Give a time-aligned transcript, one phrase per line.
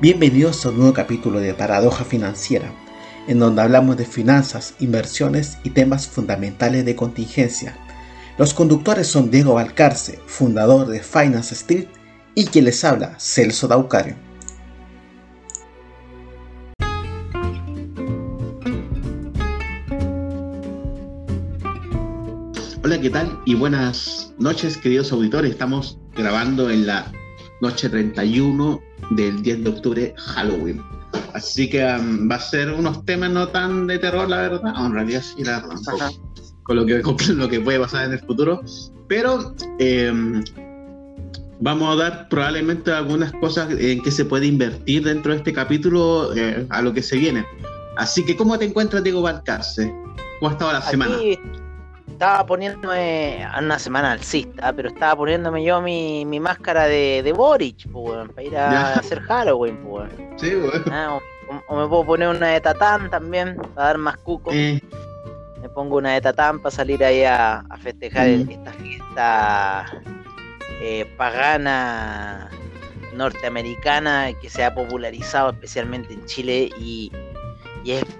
[0.00, 2.72] Bienvenidos a un nuevo capítulo de Paradoja Financiera,
[3.26, 7.76] en donde hablamos de finanzas, inversiones y temas fundamentales de contingencia.
[8.38, 11.88] Los conductores son Diego Valcarce, fundador de Finance Street,
[12.36, 14.14] y quien les habla, Celso Daucario.
[22.84, 23.36] Hola, ¿qué tal?
[23.46, 25.50] Y buenas noches, queridos auditores.
[25.50, 27.10] Estamos grabando en la
[27.60, 28.80] noche 31
[29.10, 30.82] del 10 de octubre, Halloween.
[31.34, 34.74] Así que um, va a ser unos temas no tan de terror, la verdad.
[34.78, 36.10] en realidad sí, la verdad.
[36.62, 37.02] Con lo, que,
[37.34, 38.60] lo que puede pasar en el futuro.
[39.08, 40.44] Pero em,
[41.60, 46.34] vamos a dar probablemente algunas cosas en que se puede invertir dentro de este capítulo
[46.36, 47.46] eh, a lo que se viene.
[47.96, 49.92] Así que, ¿cómo te encuentras, Diego Valcarce?
[50.38, 51.16] ¿Cómo ha estado la semana?
[52.18, 57.88] Estaba poniéndome una semana alcista, pero estaba poniéndome yo mi, mi máscara de, de Boric,
[57.92, 60.10] pues, para ir a hacer Halloween, pues.
[60.36, 60.52] Sí,
[60.90, 61.20] ah,
[61.68, 64.50] o, me puedo poner una de Tatán también, para dar más cuco.
[64.52, 64.82] Eh.
[65.62, 68.50] Me pongo una de Tatán para salir ahí a, festejar mm.
[68.50, 69.86] esta fiesta
[70.82, 72.50] eh, pagana
[73.14, 77.12] norteamericana que se ha popularizado especialmente en Chile y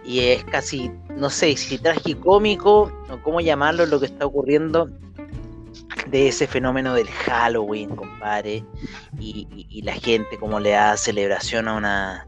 [0.04, 4.90] y es, casi, no sé si tragicómico o cómo llamarlo lo que está ocurriendo
[6.08, 8.64] de ese fenómeno del Halloween, compadre,
[9.18, 12.26] y, la gente como le da celebración a una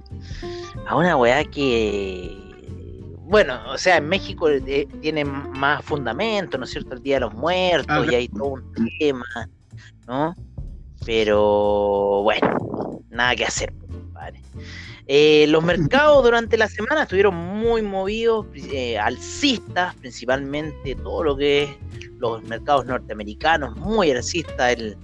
[0.87, 2.37] a una weá que
[3.31, 6.95] bueno, o sea, en México eh, tiene más fundamento, ¿no es cierto?
[6.95, 9.25] El Día de los Muertos ah, y hay todo un tema,
[10.09, 10.35] ¿no?
[11.07, 13.73] Pero bueno, nada que hacer.
[15.13, 21.65] Eh, los mercados durante la semana estuvieron muy movidos, eh, alcistas, principalmente todo lo que
[21.65, 21.71] es
[22.21, 24.97] los mercados norteamericanos, muy alcistas, el,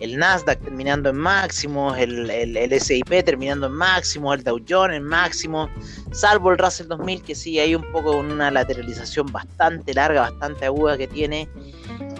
[0.00, 5.04] el Nasdaq terminando en máximos, el, el, SIP terminando en máximos, el Dow Jones en
[5.04, 5.70] máximo,
[6.10, 10.98] salvo el Russell 2000 que sí hay un poco una lateralización bastante larga, bastante aguda
[10.98, 11.48] que tiene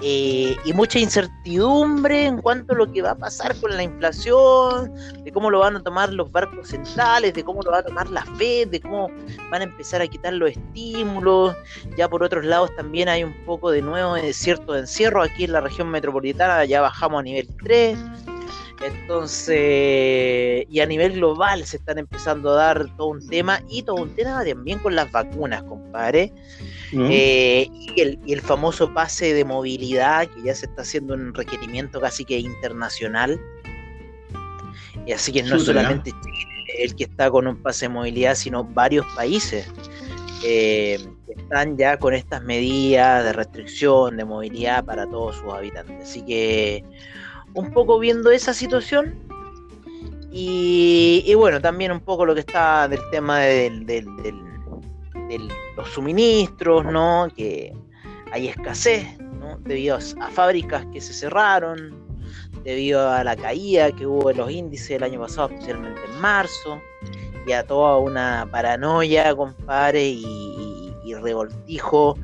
[0.05, 4.93] eh, y mucha incertidumbre en cuanto a lo que va a pasar con la inflación,
[5.23, 8.11] de cómo lo van a tomar los barcos centrales, de cómo lo va a tomar
[8.11, 9.11] la Fed, de cómo
[9.51, 11.55] van a empezar a quitar los estímulos.
[11.97, 15.53] Ya por otros lados también hay un poco de nuevo de cierto encierro aquí en
[15.53, 17.97] la región metropolitana, ya bajamos a nivel 3.
[18.85, 24.03] Entonces, y a nivel global se están empezando a dar todo un tema y todo
[24.03, 26.33] un tema también con las vacunas, compadre.
[26.93, 28.01] Eh, y,
[28.33, 33.41] el, famoso pase de movilidad que ya se está haciendo un requerimiento casi que internacional.
[35.07, 38.65] Y así que no solamente Chile el que está con un pase de movilidad, sino
[38.65, 39.71] varios países
[40.45, 45.97] eh, que están ya con estas medidas de restricción de movilidad para todos sus habitantes.
[46.03, 46.85] Así que
[47.55, 49.15] un poco viendo esa situación.
[50.35, 54.07] Y, bueno, también un poco lo que está del tema del, del,
[55.29, 55.41] de
[55.77, 57.29] los suministros, ¿no?
[57.37, 57.73] Que
[58.33, 59.07] hay escasez.
[59.61, 61.95] Debido a fábricas que se cerraron,
[62.65, 66.81] debido a la caída que hubo en los índices el año pasado, especialmente en marzo,
[67.47, 72.17] y a toda una paranoia, compadre, y, y revoltijo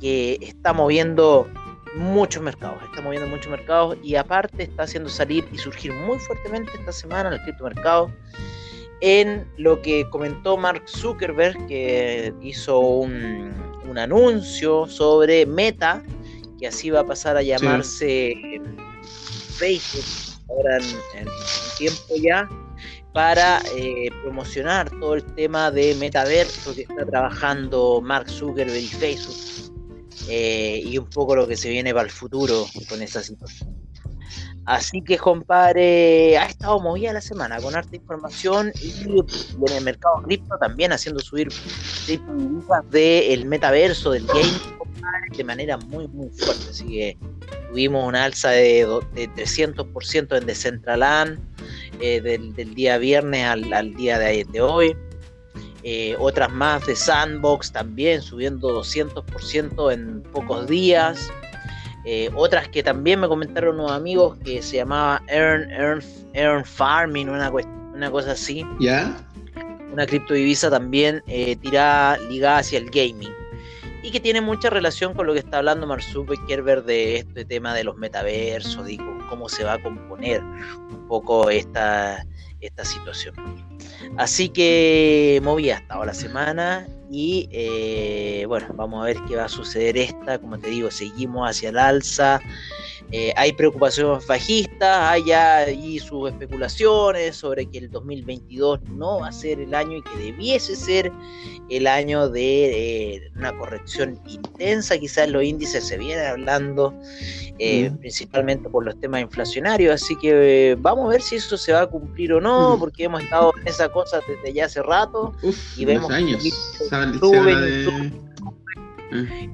[0.00, 1.48] que está moviendo
[1.96, 6.70] muchos mercados, está moviendo muchos mercados y aparte está haciendo salir y surgir muy fuertemente
[6.78, 8.10] esta semana el criptomercado
[9.00, 13.54] en lo que comentó Mark Zuckerberg, que hizo un,
[13.96, 16.02] anuncio sobre Meta,
[16.58, 18.34] que así va a pasar a llamarse
[19.56, 20.04] Facebook
[20.50, 20.76] ahora
[21.14, 22.46] en, un tiempo ya,
[23.14, 29.36] para eh, promocionar todo el tema de metaverso que está trabajando Mark Zuckerberg y Facebook.
[30.28, 33.85] Eh, y un poco lo que se viene para el futuro con esa situación.
[34.66, 40.22] Así que, compadre, ha estado movida la semana con harta información y en el mercado
[40.24, 41.48] cripto también haciendo subir
[42.90, 44.50] del metaverso, del game,
[45.36, 46.70] de manera muy, muy fuerte.
[46.70, 47.18] Así que
[47.70, 51.38] tuvimos una alza de, de 300% en Decentraland
[52.00, 54.96] eh, del, día viernes al, día de, de hoy.
[55.84, 61.30] Eh, otras más de Sandbox también subiendo 200% en pocos días.
[62.08, 66.00] Eh, otras que también me comentaron unos amigos que se llamaba Earn, Earn,
[66.34, 68.64] Earn Farming, una, una cosa así.
[68.78, 69.16] ¿Ya?
[69.92, 73.34] Una criptodivisa también eh, tirada, ligada hacia el gaming.
[74.04, 77.74] Y que tiene mucha relación con lo que está hablando Mark Zuckerberg de este tema
[77.74, 78.98] de los metaversos y
[79.28, 82.24] cómo se va a componer un poco esta,
[82.60, 83.34] esta situación.
[84.16, 89.44] Así que moví hasta ahora la semana y eh, bueno, vamos a ver qué va
[89.44, 90.38] a suceder esta.
[90.38, 92.40] Como te digo, seguimos hacia el alza.
[93.12, 99.32] Eh, hay preocupaciones bajistas hay ahí sus especulaciones sobre que el 2022 no va a
[99.32, 101.12] ser el año y que debiese ser
[101.70, 104.98] el año de eh, una corrección intensa.
[104.98, 106.94] Quizás los índices se vienen hablando
[107.58, 111.82] eh, principalmente por los temas inflacionarios, así que vamos a ver si eso se va
[111.82, 115.32] a cumplir o no, porque hemos estado en esa cosa desde ya hace rato
[115.76, 116.42] y vemos años.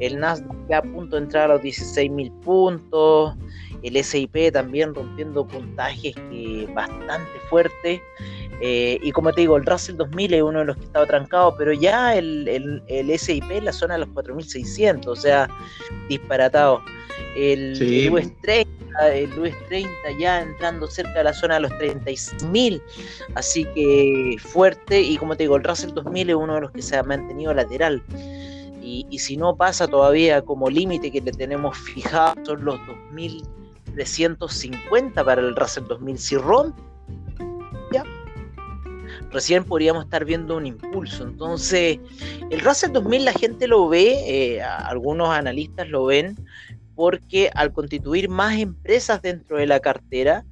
[0.01, 3.35] El Nasdaq a punto de entrar a los 16 mil puntos,
[3.83, 8.01] el SIP también rompiendo puntajes que bastante fuertes.
[8.65, 11.57] Eh, y como te digo, el Russell 2000 es uno de los que estaba trancado,
[11.59, 12.47] pero ya el,
[12.87, 15.49] el, SIP en la zona de los 4600, o sea,
[16.09, 16.81] disparatado.
[17.35, 17.73] El,
[18.13, 19.91] US 30, el US 30
[20.21, 22.81] ya entrando cerca de la zona de los 36.000,
[23.35, 25.01] así que fuerte.
[25.01, 27.53] Y como te digo, el Russell 2000 es uno de los que se ha mantenido
[27.53, 28.01] lateral.
[28.83, 35.25] Y, y si no pasa todavía como límite que le tenemos fijado, son los 2350
[35.25, 36.19] para el Russell 2000.
[36.19, 36.83] Si rompe,
[37.93, 38.05] ya
[39.33, 41.25] recién podríamos estar viendo un impulso.
[41.25, 41.99] Entonces,
[42.51, 46.37] el Russell 2000 la gente lo ve, eh, algunos analistas lo ven,
[46.95, 50.45] porque al constituir más empresas dentro de la cartera,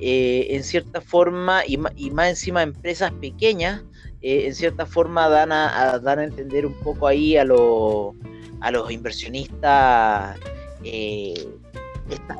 [0.00, 3.82] eh, en cierta forma, y, más encima empresas pequeñas,
[4.22, 8.90] eh, en cierta forma dan a, a, a entender un poco ahí a, a los
[8.90, 10.38] inversionistas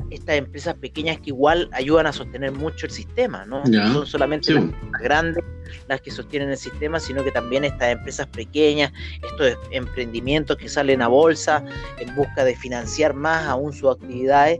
[0.09, 3.63] estas empresas pequeñas que igual ayudan a sostener mucho el sistema, ¿no?
[3.63, 4.63] No son solamente las,
[5.01, 5.43] grandes
[5.87, 11.01] las que sostienen el sistema, sino que también estas empresas pequeñas, estos emprendimientos que salen
[11.01, 11.63] a bolsa
[11.99, 14.59] en busca de financiar más aún sus actividades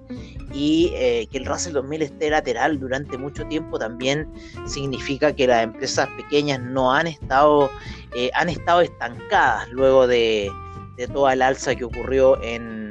[0.53, 4.27] y eh, que el Russell 2000 esté lateral durante mucho tiempo también
[4.65, 7.69] significa que las empresas pequeñas no han estado,
[8.15, 10.51] eh, han estado estancadas luego de,
[10.95, 12.82] de toda el alza que ocurrió en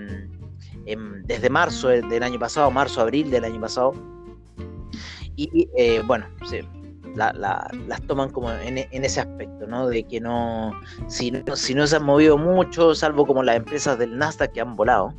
[1.25, 3.93] desde marzo del año pasado, marzo, abril del año pasado.
[5.37, 6.27] Y eh, bueno,
[7.15, 9.89] las toman como en, ese aspecto, ¿no?
[9.89, 10.73] De que no
[11.09, 14.61] si, no, si no se han movido mucho, salvo como las empresas del Nasdaq que
[14.61, 15.15] han volado.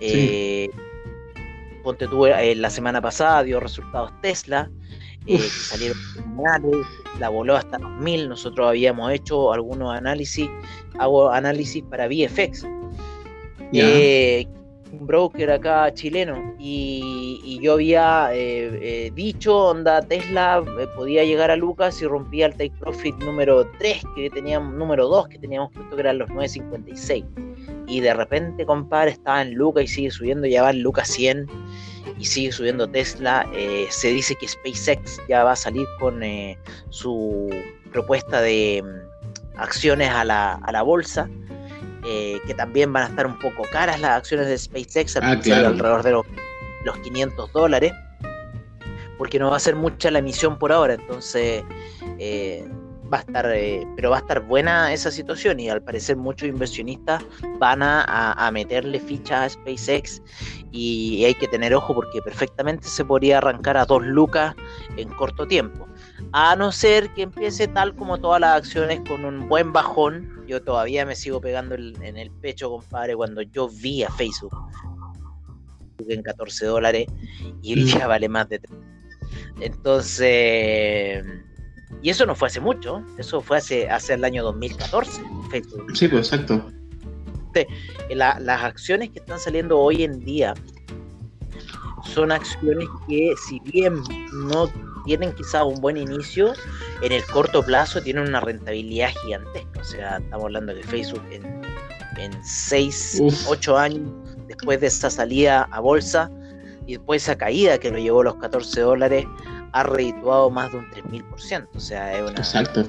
[0.00, 0.70] Eh,
[1.82, 4.70] ponte tú, eh, la semana pasada dio resultados Tesla,
[5.26, 5.96] eh, salieron
[7.18, 8.28] la voló hasta los mil.
[8.28, 10.48] Nosotros habíamos hecho algunos análisis,
[10.98, 12.66] hago análisis para VFX
[14.92, 21.50] un broker acá chileno y, yo había eh, eh, dicho, onda, Tesla eh, podía llegar
[21.50, 25.72] a Lucas y rompía el take profit número 3 que teníamos, número 2 que teníamos
[25.72, 27.24] puesto que eran los 9.56
[27.88, 31.46] y de repente, compadre, estaba en Lucas y sigue subiendo, ya va en Lucas 100
[32.18, 33.44] y sigue subiendo Tesla.
[33.88, 36.22] se dice que SpaceX ya va a salir con
[36.90, 37.50] su
[37.90, 41.28] propuesta de mm, acciones a la, a la bolsa
[42.10, 46.02] eh, que también van a estar un poco caras las acciones de SpaceX, ah, alrededor
[46.02, 46.26] de los,
[47.02, 47.92] 500 dólares,
[49.18, 51.62] porque no va a ser mucha la emisión por ahora, entonces
[52.18, 52.66] eh,
[53.12, 56.48] va a estar, eh, pero va a estar buena esa situación y al parecer muchos
[56.48, 57.22] inversionistas
[57.58, 60.22] van a, meterle ficha a SpaceX
[60.72, 64.54] y, hay que tener ojo porque perfectamente se podría arrancar a dos lucas
[64.96, 65.86] en corto tiempo.
[66.32, 70.44] A no ser que empiece tal como todas las acciones con un buen bajón.
[70.46, 74.54] Yo todavía me sigo pegando en el pecho, compadre, cuando yo vi a Facebook
[76.08, 77.06] en 14 dólares
[77.62, 78.78] y hoy día vale más de 3.
[79.60, 81.24] Entonces,
[82.02, 85.86] y eso no fue hace mucho, eso fue hace, hace el año 2014, Facebook.
[85.94, 86.70] Sí, pues exacto.
[88.10, 90.54] las acciones que están saliendo hoy en día
[92.04, 94.00] son acciones que si bien
[94.32, 94.70] no
[95.08, 96.52] tienen quizás un buen inicio,
[97.00, 99.80] en el corto plazo tienen una rentabilidad gigantesca.
[99.80, 101.44] O sea, estamos hablando de Facebook en,
[102.18, 104.10] en 6, 8 años
[104.46, 106.30] después de esa salida a bolsa
[106.86, 109.24] y después esa caída que lo llevó a los 14 dólares,
[109.72, 111.68] ha redituado más de un 3000%.
[111.74, 112.38] O sea, es una...
[112.38, 112.84] Exacto.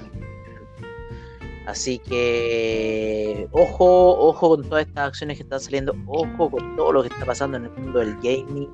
[1.68, 7.04] Así que ojo, ojo con todas estas acciones que están saliendo, ojo con todo lo
[7.04, 8.70] que está pasando en el mundo del gaming,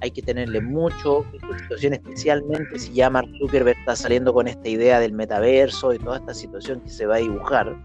[0.00, 1.24] hay que tenerle mucho
[1.58, 6.18] situación, especialmente si ya Mark Zuckerberg está saliendo con esta idea del metaverso y toda
[6.18, 7.76] esta situación que se va a dibujar,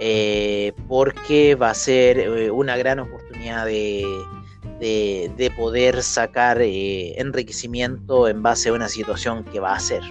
[0.00, 4.04] eh, porque va a ser eh, una gran oportunidad de,
[4.80, 10.02] de, poder sacar eh, enriquecimiento en base a una situación que va a ser,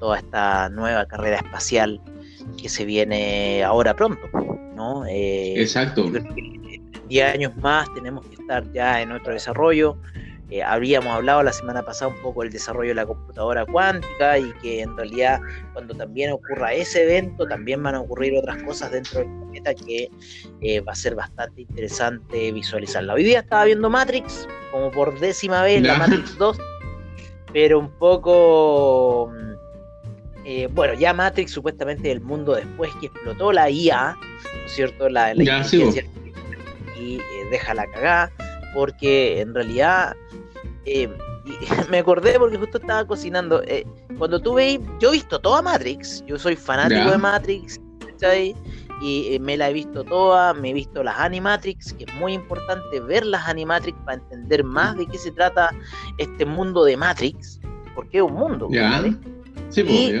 [0.00, 2.00] toda esta nueva carrera espacial
[2.60, 4.28] que se viene ahora pronto.
[4.74, 5.04] ¿no?
[5.06, 6.10] Exacto.
[7.08, 9.96] 10 años más tenemos que estar ya en otro desarrollo.
[10.50, 14.52] eh, habríamos hablado la semana pasada un poco del desarrollo de la computadora cuántica y
[14.60, 15.40] que en realidad
[15.72, 20.10] cuando también ocurra ese evento también van a ocurrir otras cosas dentro del planeta que
[20.60, 23.14] eh, va a ser bastante interesante visualizarla.
[23.14, 26.58] Hoy día estaba viendo Matrix, como por décima vez, la Matrix 2,
[27.52, 29.32] pero un poco...
[29.32, 29.52] Mm,
[30.44, 35.08] eh, bueno, ya Matrix supuestamente el mundo después que explotó la IA, ¿no es cierto?
[35.08, 36.04] La, la inteligencia
[37.02, 38.32] y deja la cagada,
[38.74, 40.14] porque en realidad
[40.84, 41.08] eh,
[41.90, 43.62] me acordé porque justo estaba cocinando.
[43.64, 43.86] Eh,
[44.18, 47.80] cuando tú veis, yo he visto toda Matrix, yo soy fanático de Matrix,
[49.00, 52.34] Y eh, me la he visto toda, me he visto las Animatrix, que es muy
[52.34, 55.70] importante ver las Animatrix para entender más de qué se trata
[56.18, 57.60] este mundo de Matrix,
[57.94, 58.68] porque es un mundo.
[59.70, 60.12] Sí, y,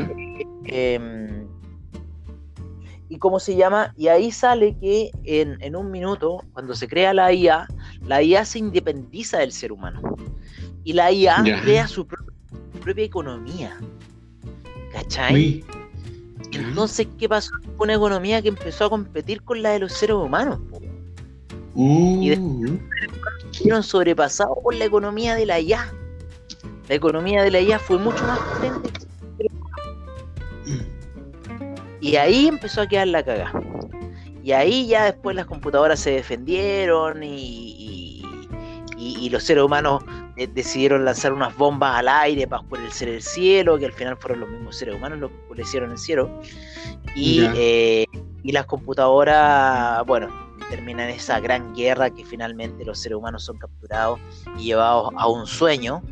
[3.12, 7.12] y cómo se llama, y ahí sale que en, en, un minuto, cuando se crea
[7.12, 7.68] la IA,
[8.06, 10.00] la IA se independiza del ser humano.
[10.82, 13.78] Y la IA crea su, propia economía.
[14.94, 15.62] ¿Cachai?
[16.52, 20.16] Entonces, ¿qué pasó con una economía que empezó a competir con la de los seres
[20.16, 20.58] humanos?
[21.76, 22.80] Y después
[23.58, 25.92] fueron sobrepasados por la economía de la IA.
[26.88, 29.01] La economía de la IA fue mucho más potente.
[32.02, 33.52] Y ahí empezó a quedar la cagada.
[34.42, 38.22] Y ahí ya después las computadoras se defendieron y,
[38.98, 40.02] y los seres humanos
[40.36, 44.40] eh, decidieron lanzar unas bombas al aire para oscurecer el cielo, que al final fueron
[44.40, 46.30] los mismos seres humanos los que oscurecieron el cielo.
[47.14, 48.06] Y, eh,
[48.42, 50.28] y las computadoras, bueno,
[50.70, 54.18] terminan esa gran guerra que finalmente los seres humanos son capturados
[54.58, 56.02] y llevados a un sueño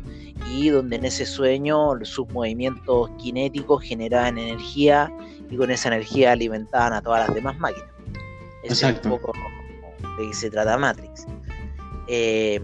[0.51, 5.11] y donde en ese sueño sus movimientos cinéticos generaban energía
[5.51, 7.89] y con esa energía alimentaban a todas las demás máquinas.
[8.63, 9.33] Eso es un poco
[10.17, 11.27] de que se trata Matrix.
[12.07, 12.59] Eh,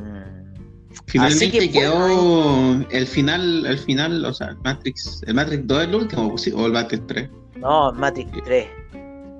[1.06, 6.36] Finalmente quedó el final, el final, o sea, Matrix, el Matrix 2 es el último,
[6.56, 7.30] o el Matrix 3.
[7.58, 8.68] No, Matrix 3.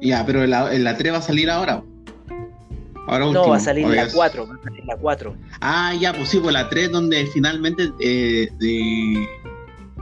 [0.02, 1.84] Ya, pero en la, la 3 va a salir ahora.
[3.08, 5.36] Ahora último, no, va a salir la 4, va a salir la 4.
[5.62, 9.28] Ah, ya, pues sí, pues la 3 donde finalmente eh, de,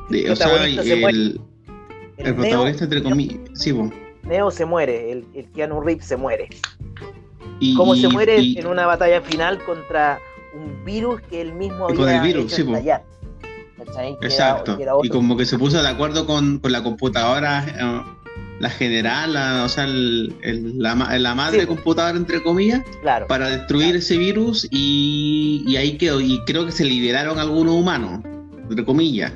[0.10, 1.40] de o sea, el,
[2.29, 3.74] el, protagonista entre comillas, sí.
[4.24, 6.50] Neo se muere, el, el Keanu Reeves se muere.
[7.60, 10.20] Y, ¿Cómo se muere en una batalla final contra
[10.53, 12.65] un virus que él mismo había con el virus, sí,
[14.22, 14.77] Exacto.
[15.03, 18.15] y como que se puso de acuerdo con, con la computadora, eh,
[18.60, 20.34] la general, o sea, el,
[20.77, 22.82] la, la, madre computadora, entre comillas,
[23.27, 26.22] para destruir ese virus y, y, ahí quedó.
[26.22, 28.22] Y creo que se liberaron algunos humanos,
[28.70, 29.34] entre comillas.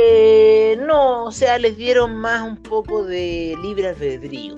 [0.00, 4.56] Eh, no, o sea, les dieron más un poco de libre albedrío.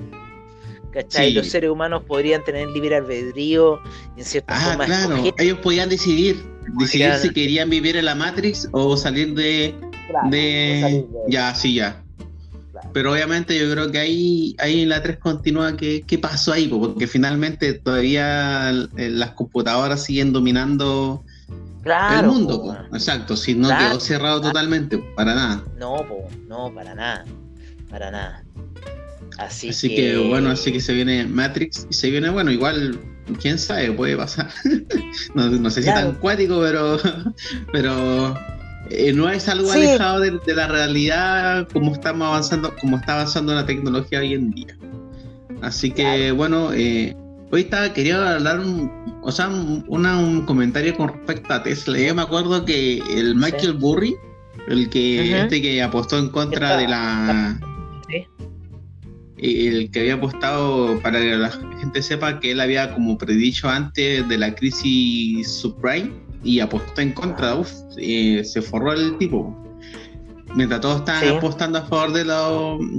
[0.92, 1.32] ¿Cachai?
[1.32, 3.80] Los seres humanos podrían tener libre albedrío
[4.16, 5.22] en cierta ah, claro.
[5.38, 6.44] Ellos podían decidir,
[6.80, 9.74] decidir si querían vivir en la Matrix o salir de.
[10.30, 11.06] de...
[11.28, 12.02] Ya, sí, ya.
[12.92, 16.66] Pero obviamente yo creo que ahí, ahí en la 3 continúa qué, qué pasó ahí,
[16.66, 21.22] porque finalmente todavía las computadoras siguen dominando
[21.84, 22.76] el mundo.
[22.92, 25.64] Exacto, si no quedó cerrado totalmente, para nada.
[25.78, 26.06] No,
[26.48, 27.24] no, para nada,
[27.88, 28.44] para nada.
[29.38, 30.18] Así, que...
[30.18, 32.98] bueno, así que se viene Matrix y se viene, bueno, igual,
[33.40, 34.50] quién sabe, puede pasar.
[35.34, 36.98] no, sé si tan cuático, pero,
[37.72, 38.34] pero
[38.90, 43.64] eh, no es algo alejado de, la realidad como estamos avanzando, como está avanzando la
[43.64, 44.76] tecnología hoy en día.
[45.62, 47.16] Así que bueno, eh,
[47.50, 48.90] hoy estaba, quería hablar un,
[49.22, 51.98] o sea, un, comentario con respecto a Tesla.
[51.98, 54.16] Yo me acuerdo que el Michael Burry,
[54.68, 57.60] el que este que apostó en contra de la
[59.42, 64.28] el que había apostado para que la gente sepa que él había como predicho antes
[64.28, 66.12] de la crisis subprime
[66.44, 69.56] y apostó en contra, uf, eh, se forró el tipo.
[70.54, 72.24] Mientras todos estaban apostando a favor de,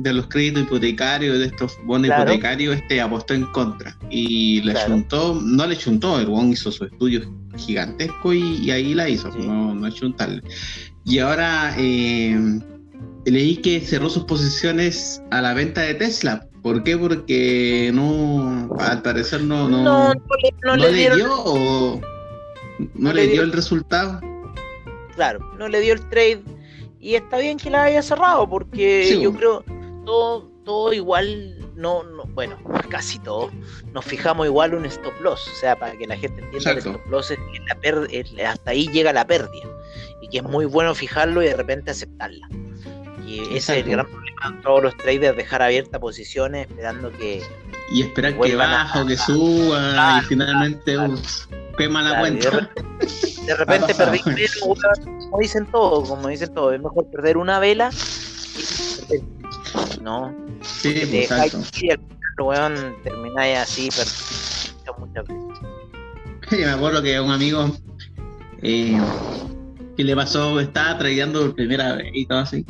[0.02, 3.98] de los créditos hipotecarios, de estos bonos hipotecarios, este apostó en contra.
[4.10, 7.22] Y le juntó, no le chuntó, el bon hizo su estudio
[7.58, 10.42] gigantesco y, ahí la hizo, no, no chuntarle.
[11.04, 12.60] Y ahora eh,
[13.26, 16.48] leí que cerró sus posiciones a la venta de Tesla.
[16.62, 16.98] ¿Por qué?
[16.98, 20.14] Porque no, al parecer no, no,
[20.64, 22.00] no, le, dio o
[22.96, 24.22] no, le, dio, el resultado.
[25.16, 26.44] Claro, no le dio el trade
[27.02, 29.66] y está bien que la haya cerrado porque yo creo
[30.06, 32.58] todo, todo igual no, no, bueno,
[32.90, 33.52] casi todo,
[33.92, 37.06] nos fijamos igual un stop loss, o sea, para que la gente entienda, el stop
[37.08, 39.68] loss es, la hasta ahí llega la pérdida
[40.22, 42.48] y que es muy bueno fijarlo y de repente aceptarla.
[43.26, 47.42] Y ese es el gran problema de todos los traders, dejar abiertas posiciones esperando que...
[47.94, 50.98] Y esperar que baja o que suba y finalmente
[51.78, 52.70] quema la cuenta.
[53.46, 54.20] de repente perdí
[54.62, 57.90] como dicen todos, como dicen todos, es mejor perder una vela
[60.02, 60.34] no.
[60.62, 61.62] Sí, pues, exacto.
[61.82, 62.00] Y el
[62.40, 65.60] weón termináis así, pero muchas veces.
[66.52, 67.72] Yo me acuerdo que un amigo
[68.62, 69.00] eh,
[69.96, 72.66] que le pasó, estaba tradeando por primera vez y todo así.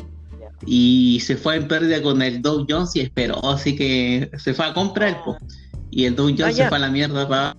[0.65, 4.67] Y se fue en pérdida con el Dow Jones y esperó, así que se fue
[4.67, 5.19] a comprar.
[5.25, 5.37] Ah.
[5.89, 7.57] Y el Dow Jones ah, se fue a la mierda para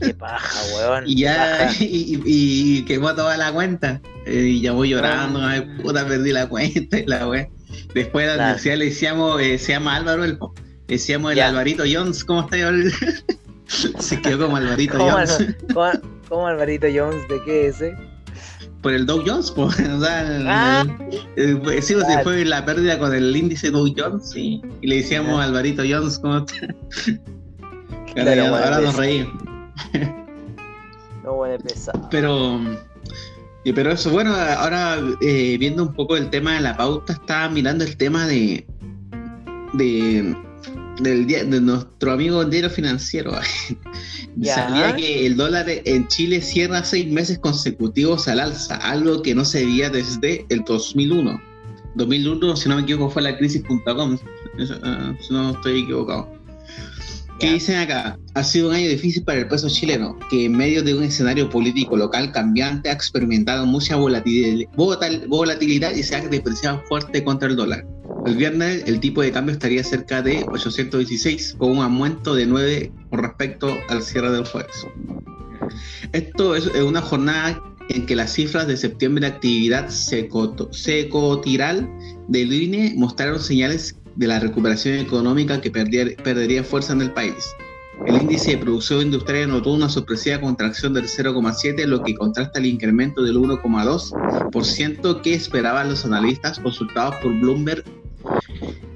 [0.00, 1.04] Qué paja, weón.
[1.06, 4.00] Y ya, y, y, quemó toda la cuenta.
[4.26, 7.48] Eh, y ya voy llorando, ay, puta, perdí la cuenta y la weón.
[7.94, 11.84] Después de la universidad le decíamos, eh, se llama Álvaro, el, le decíamos el Alvarito
[11.90, 12.56] Jones, ¿cómo está?
[13.66, 15.56] se quedó como Alvarito Jones.
[16.28, 17.26] ¿cómo, Alvarito Jones?
[17.28, 17.96] ¿De qué es ese?
[18.82, 20.84] Por el Dow Jones, pues, o sea, ah,
[21.80, 26.18] sí, se fue la pérdida con el índice Dow Jones y le decíamos Alvarito Jones,
[26.18, 26.74] ¿cómo está?
[28.48, 29.55] ahora, nos reímos.
[31.24, 32.08] No puede pesar.
[32.10, 32.60] Pero,
[33.74, 37.84] pero eso, bueno, ahora eh, viendo un poco el tema de la pauta, estaba mirando
[37.84, 38.66] el tema de,
[39.74, 40.36] de,
[41.00, 43.32] del de nuestro amigo diario financiero.
[44.42, 49.44] Salía que el dólar en Chile cierra seis meses consecutivos al alza, algo que no
[49.44, 51.40] se veía desde el 2001.
[51.94, 54.18] 2001, si no me equivoco, fue la crisis.com,
[54.82, 56.35] ah, si no estoy equivocado.
[57.38, 58.18] ¿Qué dicen acá?
[58.32, 61.50] Ha sido un año difícil para el peso chileno, que en medio de un escenario
[61.50, 67.86] político local cambiante ha experimentado mucha volatilidad y se ha depreciado fuerte contra el dólar.
[68.24, 72.90] El viernes el tipo de cambio estaría cerca de 816, con un aumento de 9
[73.10, 74.86] con respecto al cierre del jueves.
[76.12, 81.88] Esto es una jornada en que las cifras de septiembre de actividad secotiral
[82.28, 87.54] del INE mostraron señales de la recuperación económica que perdería fuerza en el país.
[88.04, 92.66] El índice de producción industrial notó una sorpresiva contracción del 0,7, lo que contrasta el
[92.66, 97.84] incremento del 1,2% que esperaban los analistas consultados por Bloomberg.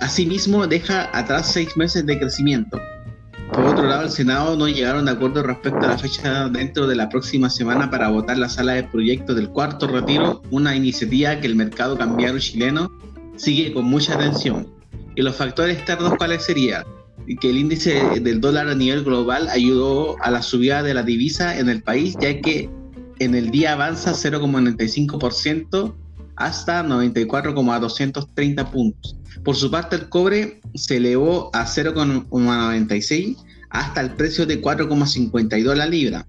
[0.01, 2.79] Asimismo, deja atrás seis meses de crecimiento.
[3.53, 6.95] Por otro lado, el Senado no llegaron de acuerdo respecto a la fecha dentro de
[6.95, 11.49] la próxima semana para votar la sala de proyectos del cuarto retiro, una iniciativa que
[11.49, 12.93] el mercado cambiario chileno
[13.37, 14.80] sigue con mucha atención.
[15.15, 16.85] Y los factores externos, ¿cuáles serían?
[17.41, 21.59] Que el índice del dólar a nivel global ayudó a la subida de la divisa
[21.59, 22.69] en el país, ya que
[23.19, 25.95] en el día avanza 0,95%
[26.37, 29.17] hasta 94,230 puntos.
[29.45, 33.37] Por su parte, el cobre se elevó a 0,96
[33.69, 36.27] hasta el precio de 4,52 la libra,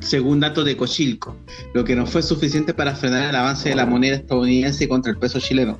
[0.00, 1.36] según datos de Cochilco,
[1.74, 5.18] lo que no fue suficiente para frenar el avance de la moneda estadounidense contra el
[5.18, 5.78] peso chileno.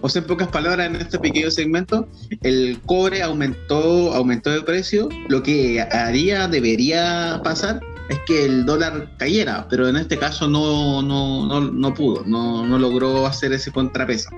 [0.00, 2.08] O sea, en pocas palabras, en este pequeño segmento,
[2.42, 5.08] el cobre aumentó, aumentó de precio.
[5.28, 11.02] Lo que haría, debería pasar, es que el dólar cayera, pero en este caso no,
[11.02, 14.30] no, no, pudo, no, no, logró hacer ese contrapeso.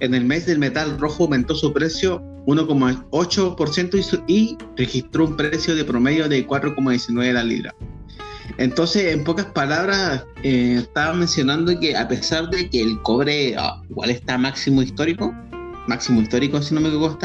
[0.00, 5.74] En el mes del metal rojo aumentó su precio 1,8% y, y registró un precio
[5.76, 7.74] de promedio de 4,19 la libra.
[8.58, 13.82] Entonces, en pocas palabras, eh, estaba mencionando que a pesar de que el cobre ah,
[13.88, 15.34] igual está máximo histórico,
[15.86, 17.18] máximo histórico si no me equivoco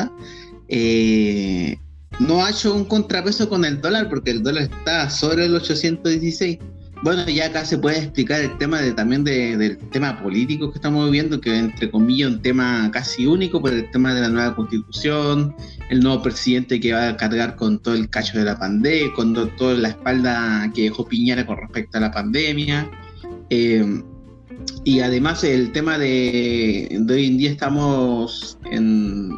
[0.68, 1.78] eh,
[2.20, 6.60] no ha hecho un contrapeso con el dólar porque el dólar está sobre el 816.
[7.02, 11.06] Bueno, ya acá se puede explicar el tema de, también del tema político que estamos
[11.06, 15.56] viviendo, que entre comillas un tema casi único por el tema de la nueva constitución,
[15.90, 19.34] el nuevo presidente que va a cargar con todo el cacho de la pandemia, con
[19.56, 22.90] toda la espalda que dejó Piñera con respecto a la pandemia.
[23.50, 24.04] Eh,
[24.84, 29.32] y además el tema de, de hoy en día estamos en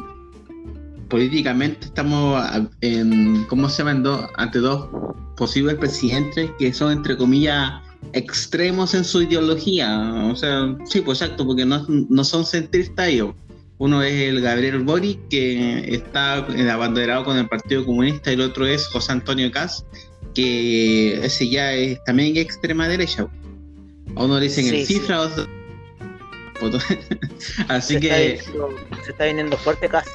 [1.12, 2.42] políticamente estamos
[2.80, 4.30] en, ¿cómo se llama?
[4.36, 4.88] ante dos
[5.36, 7.82] posibles presidentes que son, entre comillas,
[8.14, 10.10] extremos en su ideología.
[10.32, 13.34] O sea, sí, pues exacto, porque no, no son centristas ellos.
[13.76, 16.36] Uno es el Gabriel Boric, que está
[16.72, 19.84] abanderado con el Partido Comunista, y el otro es José Antonio Caz,
[20.34, 23.28] que ese ya es también extrema derecha.
[24.16, 25.28] A uno le dicen el cifra,
[27.68, 28.40] Así que.
[29.04, 30.06] se está viniendo fuerte Caz.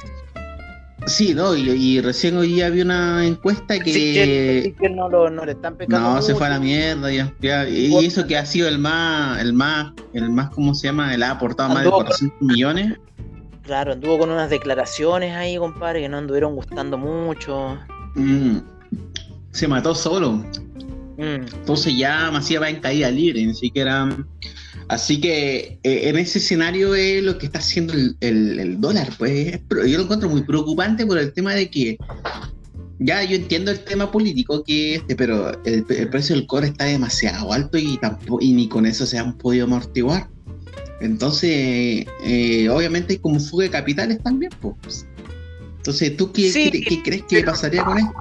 [1.08, 4.74] Sí, no, y, recién hoy día había una encuesta que.
[4.78, 6.14] que, no, lo, no, le están pecando.
[6.14, 7.68] No, se fue a la mierda ya.
[7.68, 11.14] y eso que ha sido el más, el más, el más, ¿cómo se llama?
[11.14, 12.98] El ha aportado más de 400 millones.
[13.62, 17.78] Claro, anduvo con unas declaraciones ahí, compadre, que no anduvieron gustando mucho.
[18.14, 18.58] Mm,
[19.50, 20.44] se mató solo.
[21.16, 21.44] Mm.
[21.52, 24.08] Entonces ya Macías va en caída libre, ni siquiera
[24.88, 29.08] Así que eh, en ese escenario es lo que está haciendo el, dólar.
[29.18, 31.98] Pues yo lo encuentro muy preocupante por el tema de que
[32.98, 37.52] ya yo entiendo el tema político que este, pero el, precio del cobre está demasiado
[37.52, 40.28] alto y tampoco, y ni con eso se han podido amortiguar.
[41.00, 45.06] Entonces, eh, obviamente hay como fuga de capitales también, pues.
[45.76, 46.50] Entonces, ¿tú qué,
[47.04, 48.12] crees que pasaría con esto?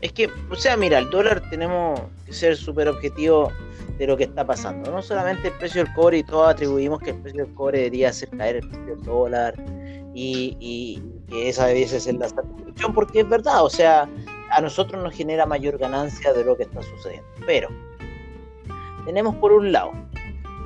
[0.00, 3.50] Es que, o sea, mira, el dólar tenemos que ser súper objetivo
[4.00, 4.90] de lo que está pasando.
[4.90, 8.08] No solamente el precio del cobre y todos atribuimos que el precio del cobre debería
[8.08, 9.54] hacer caer el precio del dólar
[10.14, 14.08] y, que esa veces es la satisfacción, porque es verdad, o sea,
[14.50, 17.28] a nosotros nos genera mayor ganancia de lo que está sucediendo.
[17.46, 17.68] Pero
[19.04, 19.92] tenemos por un lado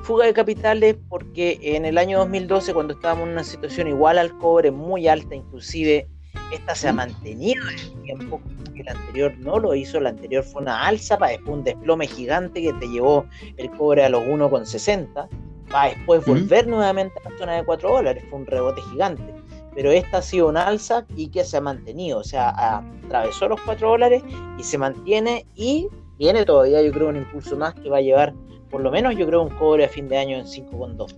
[0.04, 4.38] fuga de capitales porque en el año 2012 cuando estábamos en una situación igual al
[4.38, 6.08] cobre muy alta, inclusive
[6.52, 8.40] esta se ha mantenido en el tiempo
[8.74, 12.06] que el anterior no lo hizo, la anterior fue una alza para después un desplome
[12.06, 13.26] gigante que te llevó
[13.56, 15.28] el cobre a los 1,60
[15.70, 19.34] para después volver nuevamente a la zona de 4 dólares, fue un rebote gigante.
[19.74, 23.60] Pero esta ha sido una alza y que se ha mantenido, o sea, atravesó los
[23.62, 24.22] 4 dólares
[24.58, 28.34] y se mantiene y viene todavía yo creo un impulso más que va a llevar
[28.70, 31.16] por lo menos yo creo un cobre a fin de año en 5,2.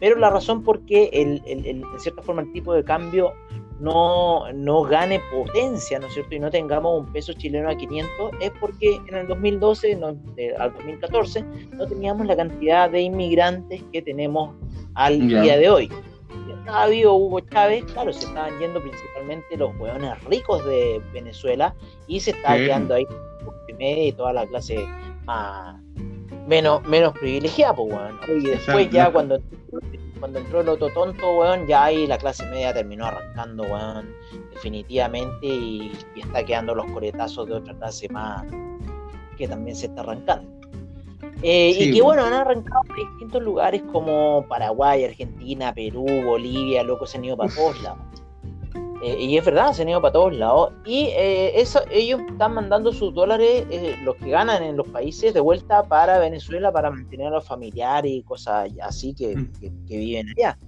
[0.00, 3.32] Pero la razón por qué el, en cierta forma el tipo de cambio
[3.80, 6.34] no, no gane potencia, ¿no es cierto?
[6.34, 9.98] Y no tengamos un peso chileno a 500 es porque en el 2012
[10.58, 14.54] al 2014 no teníamos la cantidad de inmigrantes que tenemos
[14.94, 15.90] al día de hoy.
[16.60, 21.74] Estaba vivo Hugo Chávez, claro, se estaban yendo principalmente los hueones ricos de Venezuela
[22.06, 23.06] y se estaba quedando ahí
[23.78, 24.86] y toda la clase
[26.46, 27.92] menos, menos privilegiada, pues,
[28.28, 29.38] Y después ya cuando,
[30.24, 34.08] cuando entró el otro tonto, weón, ya ahí la clase media terminó arrancando, weón,
[34.54, 38.42] definitivamente y, y está quedando los coletazos de otra clase más
[39.36, 40.50] que también se está arrancando.
[41.42, 47.04] Eh, y que bueno, han arrancado en distintos lugares como Paraguay, Argentina, Perú, Bolivia, loco,
[47.04, 47.98] se han ido para todos lados.
[49.04, 50.72] Eh, y es verdad, se han ido para todos lados.
[50.86, 53.66] Y eh, eso, ellos están mandando sus dólares,
[54.02, 58.10] los que ganan en los países, de vuelta para Venezuela para mantener a los familiares
[58.10, 59.86] y cosas así que, mm.
[59.86, 60.58] viven allá.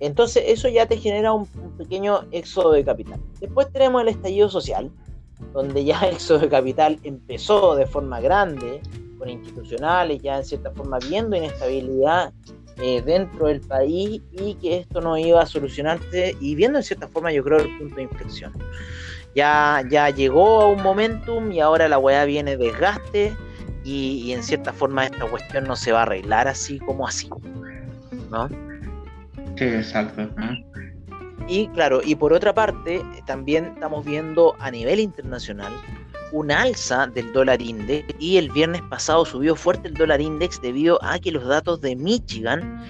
[0.00, 3.18] Entonces eso ya te genera un, un, pequeño éxodo de capital.
[3.40, 4.90] Después tenemos el estallido social,
[5.54, 8.82] donde ya el éxodo de capital empezó de forma grande
[9.30, 12.32] institucionales, ya en cierta forma viendo inestabilidad
[12.78, 17.08] eh, dentro del país y que esto no iba a solucionarse y viendo en cierta
[17.08, 18.52] forma yo creo el punto de inflexión.
[19.34, 23.36] Ya, ya llegó a un momentum y ahora la weá viene desgaste
[23.84, 27.28] y, en cierta forma esta cuestión no se va a arreglar así como así.
[28.30, 28.48] ¿No?
[29.56, 30.28] Sí, exacto.
[31.48, 35.72] Y claro, y por otra parte, también estamos viendo a nivel internacional
[36.32, 40.98] un alza del dólar index y el viernes pasado subió fuerte el dólar index debido
[41.02, 42.82] a que los datos de Michigan,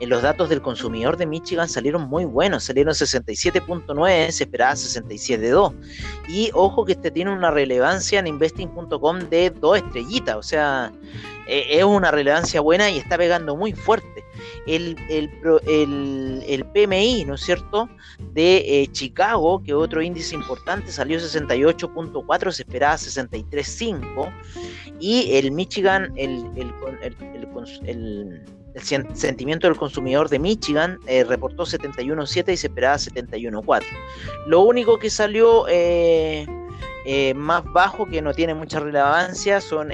[0.00, 5.74] en los datos del consumidor de Michigan salieron muy buenos, salieron 67.9, se esperaba 67.2.
[6.28, 10.92] Y ojo que este tiene una relevancia en investing.com de dos estrellitas, o sea,
[11.46, 14.24] eh, es una relevancia buena y está pegando muy fuerte
[14.66, 17.88] el, el, PMI, ¿no es cierto?,
[18.32, 24.32] de eh, Chicago, que otro índice importante, salió 68.4, se esperaba 63.5,
[25.00, 26.72] y el Michigan, el, el
[29.14, 33.82] sentimiento del consumidor de Michigan eh, reportó 71.7 y se esperaba 71.4.
[34.46, 35.66] Lo único que salió
[37.08, 39.90] eh, más bajo que no tiene mucha relevancia son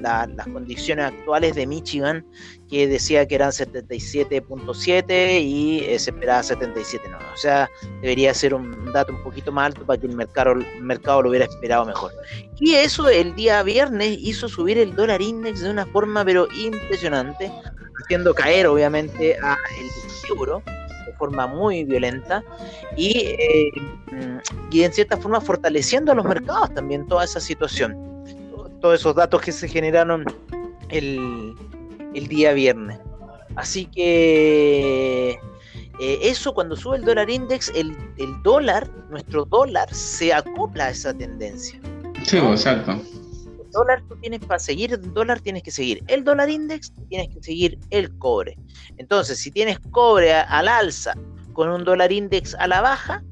[0.00, 2.24] las condiciones actuales de Michigan,
[2.70, 7.16] que decía que eran 77.7 y eh, se esperaba 77.9.
[7.16, 7.68] O sea,
[8.00, 11.30] debería ser un dato un poquito más alto para que el mercado, el mercado lo
[11.30, 12.12] hubiera esperado mejor.
[12.60, 17.50] Y eso el día viernes hizo subir el dólar index de una forma pero impresionante,
[18.00, 19.90] haciendo caer obviamente a el
[20.30, 20.62] euro
[21.12, 22.42] forma muy violenta
[22.96, 23.70] y, eh,
[24.70, 27.96] y en cierta forma fortaleciendo a los mercados también toda esa situación.
[28.80, 30.24] Todos esos datos que se generaron
[30.90, 31.54] el,
[32.14, 32.98] el día viernes.
[33.56, 35.38] Así que
[36.00, 40.90] eh, eso cuando sube el dólar index, el, el, dólar, nuestro dólar, se acopla a
[40.90, 41.80] esa tendencia.
[42.24, 43.00] Sí, exacto
[43.74, 47.42] dólar tú tienes para seguir el dólar tienes que seguir el dólar index, tienes que
[47.42, 48.56] seguir el cobre.
[48.96, 51.14] Entonces, si tienes cobre al alza
[51.52, 53.22] con un dólar index a la baja,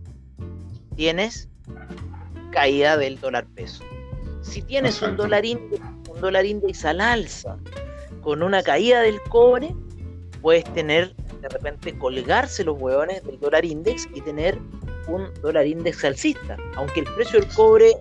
[0.97, 1.49] tienes
[2.51, 3.83] caída del dólar peso.
[4.43, 7.57] Si tienes un dólar index, un dólar index al alza
[8.21, 9.75] con una caída del cobre,
[10.43, 14.59] puedes tener de repente colgarse los huevones del dólar index y tener
[15.09, 17.97] un dólar index alcista, aunque el precio del cobre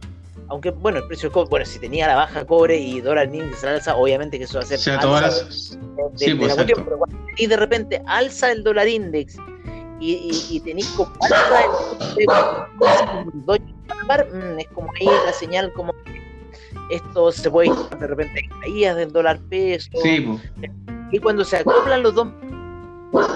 [0.52, 3.64] aunque bueno, el precio del cobre, bueno, si tenía la baja cobre y dólar index
[3.64, 5.72] alza, obviamente que eso va a ser todas las...
[5.72, 5.78] de,
[6.16, 7.00] sí, pues, la cuestión, pero
[7.38, 9.38] y de repente alza el dólar index
[10.02, 11.14] y, y, tenéis como mm,
[14.60, 15.94] es como ahí la señal como
[16.90, 19.90] esto se puede de repente caídas del dólar peso.
[21.12, 22.28] Y cuando se acoplan los dos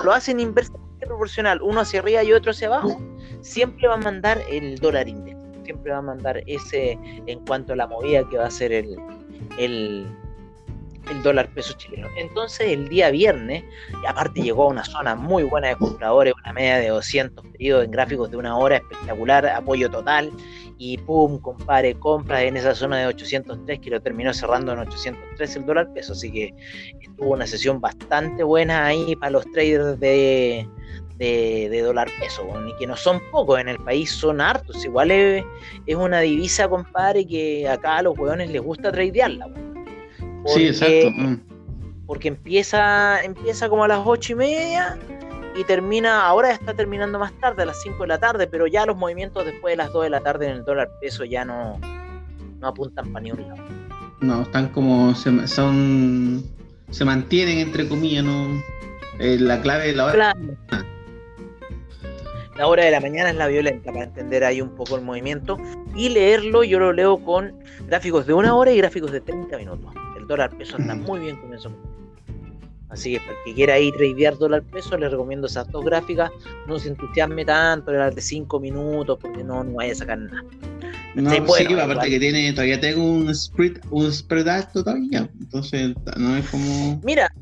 [0.03, 3.01] lo hacen inversamente proporcional uno hacia arriba y otro hacia abajo
[3.41, 5.34] siempre va a mandar el dólar index
[5.65, 8.95] siempre va a mandar ese en cuanto a la movida que va a ser el,
[9.57, 10.07] el
[11.09, 12.07] el dólar peso chileno.
[12.17, 13.63] Entonces el día viernes,
[14.01, 17.85] y aparte llegó a una zona muy buena de compradores, una media de 200 pedidos
[17.85, 20.31] en gráficos de una hora espectacular, apoyo total,
[20.77, 25.55] y pum, compare, compras en esa zona de 803 que lo terminó cerrando en 803
[25.55, 26.53] el dólar peso, así que
[27.01, 30.67] estuvo una sesión bastante buena ahí para los traders de,
[31.17, 35.45] de, dólar peso, y que no son pocos, en el país son hartos, igual es,
[35.95, 39.47] una divisa, compadre, que acá a los hueones les gusta tradearla,
[40.45, 41.11] sí, exacto.
[41.11, 41.39] Mm.
[42.05, 44.99] Porque empieza, empieza como a las ocho y media
[45.55, 48.85] y termina, ahora está terminando más tarde, a las 5 de la tarde, pero ya
[48.85, 51.79] los movimientos después de las 2 de la tarde en el dólar peso ya no,
[52.59, 53.63] no apuntan para ni un lado.
[54.21, 56.43] No, están como, se, son,
[56.89, 58.61] se mantienen entre comillas, ¿no?
[59.19, 60.35] Eh, la clave de la hora.
[62.57, 65.57] La hora de la mañana es la violenta para entender ahí un poco el movimiento
[65.95, 67.53] y leerlo yo lo leo con
[67.87, 69.93] gráficos de una hora y gráficos de 30 minutos
[70.27, 71.71] dólar peso anda muy bien con eso.
[72.89, 76.31] Así que para el que quiera ir tradear dólar peso, les recomiendo esas dos gráficas.
[76.67, 80.43] No se entusiasme tanto, las de 5 minutos, porque no, no vaya a sacar nada.
[81.15, 85.29] No, sí, aparte que tiene, todavía tengo un spread, un spread alto todavía.
[85.39, 87.01] Entonces, no es como.
[87.03, 87.33] Mira,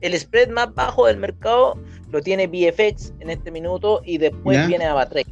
[0.00, 1.78] el spread más bajo del mercado
[2.10, 5.26] lo tiene VFX en este minuto y después viene Avatrade.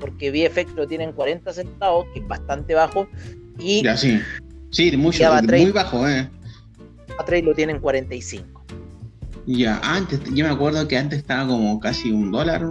[0.00, 3.08] Porque VFX lo tiene en 40 centavos, que es bastante bajo.
[3.58, 4.20] Y ya, sí.
[4.70, 6.28] Sí, mucho, muy bajo, ¿eh?
[7.42, 8.64] Lo tienen 45.
[9.46, 12.62] Ya, antes, yo me acuerdo que antes estaba como casi un dólar,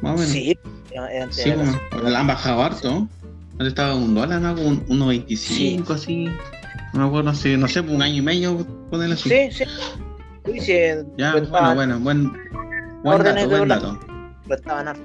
[0.00, 0.28] más o menos.
[0.28, 0.56] Sí,
[0.96, 3.08] antes sí han bajado harto.
[3.52, 4.52] Antes estaba un dólar, ¿no?
[4.54, 6.24] Un 1.25 así.
[6.94, 9.28] No me acuerdo, si, no sé, un año y medio, ponerlo así.
[9.28, 9.64] Sí, sí.
[11.16, 12.32] Ya, bueno, bueno, buen,
[13.02, 14.00] buen dato, buen dato.
[14.66, 15.02] Harto.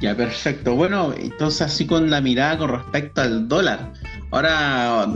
[0.00, 0.74] Ya, perfecto.
[0.74, 3.92] Bueno, entonces así con la mirada con respecto al dólar.
[4.30, 5.06] Ahora,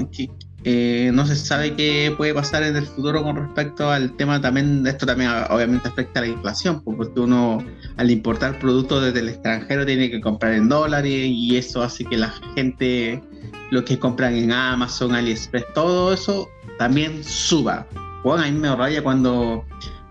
[0.64, 4.86] eh, no se sabe qué puede pasar en el futuro con respecto al tema también,
[4.86, 7.64] esto también obviamente afecta a la inflación, pues, porque uno
[7.96, 12.16] al importar productos desde el extranjero tiene que comprar en dólares y eso hace que
[12.16, 13.22] la gente,
[13.70, 17.86] lo que compran en Amazon, AliExpress, todo eso también suba.
[18.22, 19.64] Bueno, a mí me raya cuando,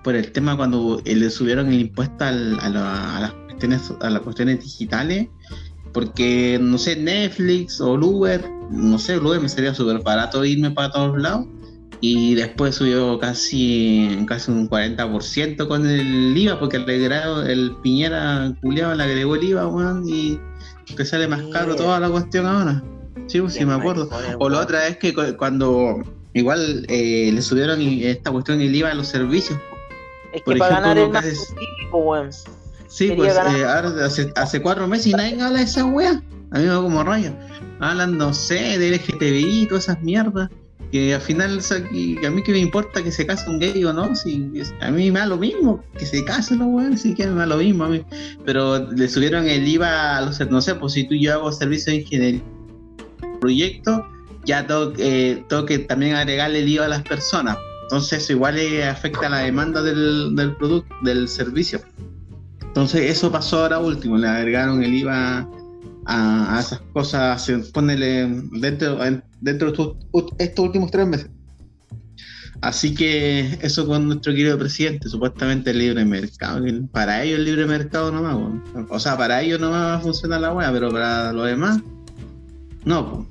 [0.04, 5.28] por el tema, cuando le subieron el impuesto a, las cuestiones, a las cuestiones digitales,
[5.94, 10.92] porque, no sé, Netflix o Uber, no sé, Uber me sería súper barato irme para
[10.92, 11.46] todos lados.
[12.02, 18.96] Y después subió casi, casi un 40% con el IVA, porque el, el Piñera culiado
[18.96, 20.40] le agregó el IVA, weón, y
[20.96, 22.82] que sale más caro toda la cuestión ahora.
[23.28, 24.10] Sí, pues sí, me acuerdo.
[24.40, 26.02] O la otra es que cuando
[26.34, 29.60] igual eh, le subieron esta cuestión el IVA a los servicios.
[30.34, 31.26] Es que para ganar el más
[32.88, 36.24] Sí, pues eh, hace, hace, cuatro meses y nadie habla de esa wea.
[36.52, 37.32] A mí me va como rayo.
[37.80, 40.50] Hablan, no sé, de LGTBI y todas esas mierdas.
[40.92, 44.16] Que al final, a mí que me importa que se case un gay o no,
[44.16, 47.42] si, a mí me da lo mismo, que se case los weones, si quieren me
[47.42, 48.04] da lo mismo a mí.
[48.44, 51.52] Pero le subieron el IVA a los, no sé, pues si tú y yo hago
[51.52, 52.42] servicio de ingeniería
[53.40, 54.06] proyecto,
[54.50, 57.58] ya tengo, eh, tengo que también agregarle el IVA a las personas.
[57.84, 61.82] Entonces eso igual afecta a la demanda del, del producto, del servicio.
[62.62, 65.48] Entonces eso pasó ahora último, le agregaron el IVA
[66.06, 69.00] a, esas cosas, ponele dentro,
[69.42, 69.94] dentro de
[70.40, 71.30] estos, últimos tres meses.
[72.62, 76.66] Así que eso con nuestro querido presidente, supuestamente el libre mercado.
[76.92, 80.42] Para ellos el libre mercado no va, o sea, para ellos no va a funcionar
[80.42, 81.80] la wea, pero para los demás,
[82.84, 83.28] no.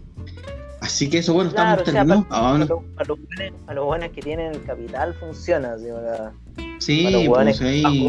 [0.89, 2.27] Así que eso, bueno, estamos terminando.
[2.29, 5.77] Para, los buenos, que tienen el capital funciona,
[6.79, 8.09] Sí, pues ahí.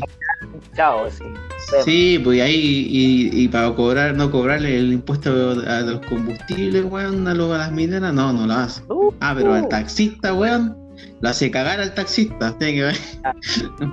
[1.84, 2.22] sí.
[2.24, 2.88] pues ahí,
[3.34, 5.30] y, para cobrar, no cobrarle el impuesto
[5.68, 8.82] a los combustibles, weón, a, las mineras, no, no lo hace.
[8.88, 10.78] Uh, ah, pero al taxista, weón,
[11.20, 12.98] lo hace cagar al taxista, tiene que ver.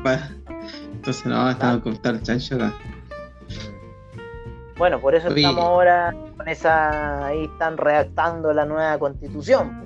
[0.04, 0.28] Ah.
[0.92, 2.72] Entonces, no, estamos a cortar el chancho acá.
[4.76, 7.26] Bueno, por eso estamos ahora con esa.
[7.26, 9.84] Ahí están redactando la nueva constitución.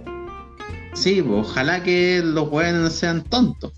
[0.95, 3.73] Sí, pues, ojalá que los no sean tontos.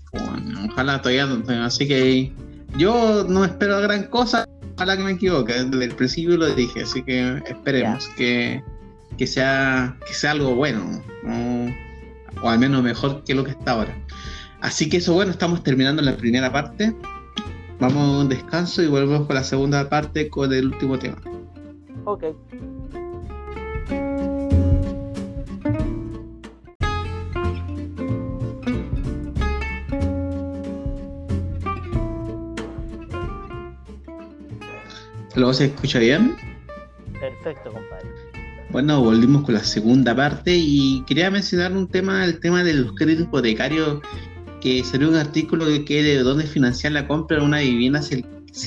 [0.71, 1.27] ojalá todavía.
[1.63, 2.31] Así que
[2.77, 4.47] yo no espero gran cosa.
[4.75, 5.53] Ojalá que me equivoque.
[5.53, 6.81] Desde el principio lo dije.
[6.81, 8.63] Así que esperemos que,
[9.27, 11.01] sea, que sea algo bueno.
[12.41, 13.95] O al menos mejor que lo que está ahora.
[14.61, 16.95] Así que eso, bueno, estamos terminando la primera parte.
[17.83, 21.17] Vamos a un descanso y volvemos con la segunda parte con el último tema.
[22.05, 22.23] Ok.
[35.35, 36.37] ¿Lo se escucha bien?
[37.19, 38.07] Perfecto, compadre.
[38.69, 42.93] Bueno, volvimos con la segunda parte y quería mencionar un tema, el tema de los
[42.93, 43.99] créditos hipotecarios,
[44.63, 48.23] que salió un artículo que de dónde financiar la compra de una vivienda si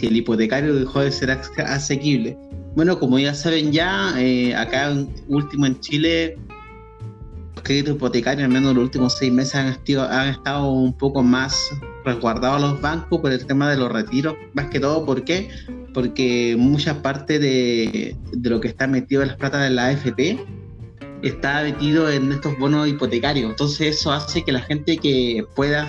[0.07, 2.37] el, hipotecario dejó de ser asequible.
[2.75, 4.95] Bueno, como ya saben ya, eh, acá
[5.27, 6.37] último en Chile,
[7.55, 9.75] los créditos hipotecarios, al menos los últimos seis meses, han,
[10.11, 11.71] han estado un poco más
[12.05, 15.49] resguardados los bancos por el tema de los retiros, más que todo, ¿por qué?
[15.97, 20.39] porque mucha parte de, lo que está metido en las plata de la AFP
[21.29, 23.51] está metido en estos bonos hipotecarios.
[23.51, 25.87] Entonces eso hace que la gente que pueda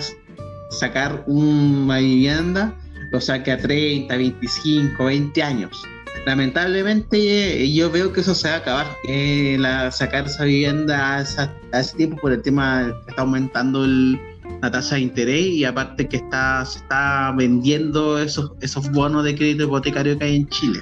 [0.70, 2.74] sacar una vivienda
[3.10, 5.82] lo saque a 30, 25, 20 años.
[6.26, 8.86] Lamentablemente yo veo que eso se va a acabar.
[9.04, 14.70] Eh, la, sacar esa vivienda a, ese tiempo por el tema que está aumentando la
[14.70, 19.64] tasa de interés y aparte que está, se está vendiendo esos, esos bonos de crédito
[19.64, 20.80] hipotecario que hay en Chile.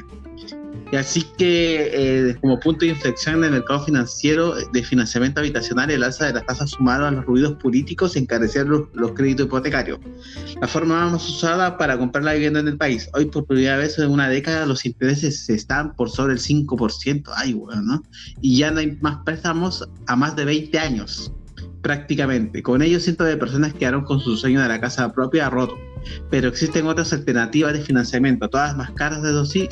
[0.93, 1.91] Y así que
[2.31, 6.35] eh, como punto de inflexión en el mercado financiero de financiamiento habitacional, el alza de
[6.35, 9.99] las tasas sumado a los ruidos políticos encarecer los, los, créditos hipotecarios.
[10.61, 13.09] La forma más usada para comprar la vivienda en el país.
[13.15, 17.31] Hoy por primera vez en una década los intereses están por sobre el 5%.
[17.35, 18.03] Ay, bueno, ¿no?
[18.41, 21.33] Y ya no hay más préstamos a más de 20 años
[21.83, 22.63] prácticamente.
[22.63, 25.77] Con ellos cientos de personas quedaron con su sueño de la casa propia roto.
[26.31, 29.69] Pero existen otras alternativas de financiamiento, todas más caras de dosis,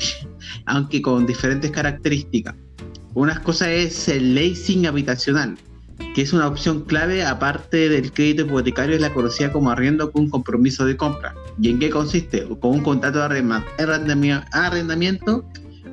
[0.65, 2.55] aunque con diferentes características.
[3.13, 5.57] Una cosa es el leasing habitacional,
[6.13, 10.29] que es una opción clave aparte del crédito hipotecario, es la conocida como arriendo con
[10.29, 11.33] compromiso de compra.
[11.61, 12.45] ¿Y en qué consiste?
[12.59, 13.25] Con un contrato de
[14.51, 15.45] arrendamiento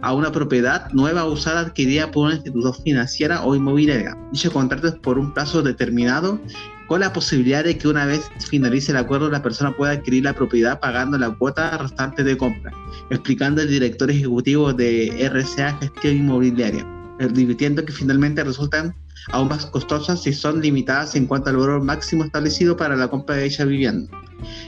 [0.03, 4.17] a una propiedad nueva o usada adquirida por una institución financiera o inmobiliaria.
[4.33, 6.41] Dicho contrato es por un plazo determinado
[6.89, 10.35] con la posibilidad de que una vez finalice el acuerdo la persona pueda adquirir la
[10.35, 12.73] propiedad pagando la cuota restante de compra,
[13.11, 16.87] explicando el director ejecutivo de RCA Gestión Inmobiliaria,
[17.21, 18.95] advirtiendo que finalmente resultan
[19.31, 23.37] aún más costosas si son limitadas en cuanto al valor máximo establecido para la compra
[23.37, 24.22] de dicha vivienda.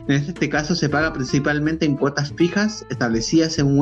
[0.09, 3.77] En este caso se paga principalmente en cuotas fijas establecidas en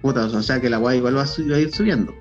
[0.00, 2.14] cuotas, o sea que la UAI igual va a ir subiendo,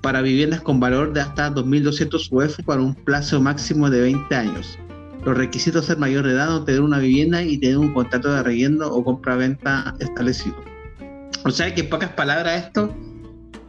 [0.00, 4.78] para viviendas con valor de hasta 2.200 UF para un plazo máximo de 20 años.
[5.24, 8.86] Los requisitos ser mayor de edad tener una vivienda y tener un contrato de relleno
[8.86, 10.56] o compra-venta establecido.
[11.44, 12.94] O sea que en pocas palabras esto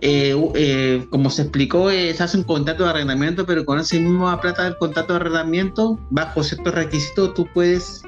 [0.01, 3.99] eh, eh, como se explicó, eh, se hace un contrato de arrendamiento, pero con ese
[3.99, 8.01] mismo plata del contrato de arrendamiento, bajo ciertos requisitos, tú puedes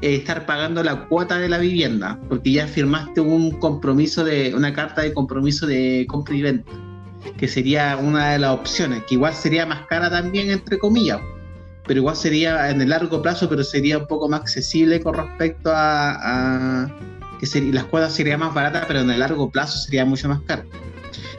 [0.00, 5.02] estar pagando la cuota de la vivienda, porque ya firmaste un compromiso de, una carta
[5.02, 6.70] de compromiso de compra y venta,
[7.36, 11.20] que sería una de las opciones, que igual sería más cara también, entre comillas,
[11.86, 15.70] pero igual sería en el largo plazo, pero sería un poco más accesible con respecto
[15.72, 16.96] a, a
[17.38, 20.64] que las cuotas serían más baratas, pero en el largo plazo sería mucho más caro.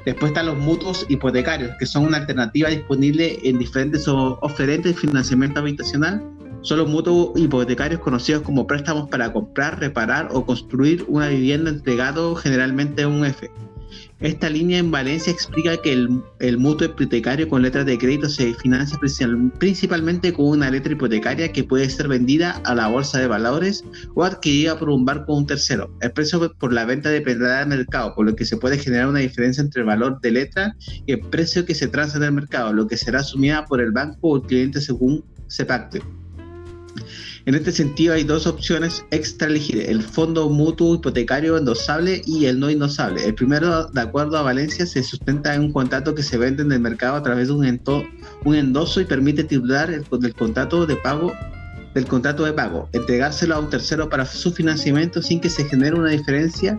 [0.06, 5.60] Después están los mutuos hipotecarios, que son una alternativa disponible en diferentes oferentes de financiamiento
[5.60, 6.24] habitacional.
[6.68, 12.36] Son los mutuos hipotecarios conocidos como préstamos para comprar, reparar o construir una vivienda entregado
[12.36, 13.50] generalmente a un F.
[14.20, 19.00] Esta línea en Valencia explica que el, mutuo hipotecario con letras de crédito se financia
[19.60, 24.26] principalmente con una letra hipotecaria que puede ser vendida a la bolsa de valores o
[24.26, 25.90] adquirida por un banco o un tercero.
[26.02, 29.20] El precio por la venta dependerá del mercado, por lo que se puede generar una
[29.20, 30.76] diferencia entre el valor de letra
[31.06, 33.94] y el precio que se transa en el mercado, lo que será asumida por el
[33.94, 36.02] banco o el cliente según se pacte.
[37.48, 42.60] En este sentido hay dos opciones extra elegir, el fondo mutuo hipotecario endosable y el
[42.60, 43.26] no endosable.
[43.26, 46.74] El primero, de acuerdo a Valencia, se sustenta en un contrato que se vende en
[46.74, 47.82] el mercado a través de un,
[48.44, 51.32] un endoso y permite titular el, el contrato de pago
[51.94, 55.96] del contrato de pago, entregárselo a un tercero para su financiamiento sin que se genere
[55.96, 56.78] una diferencia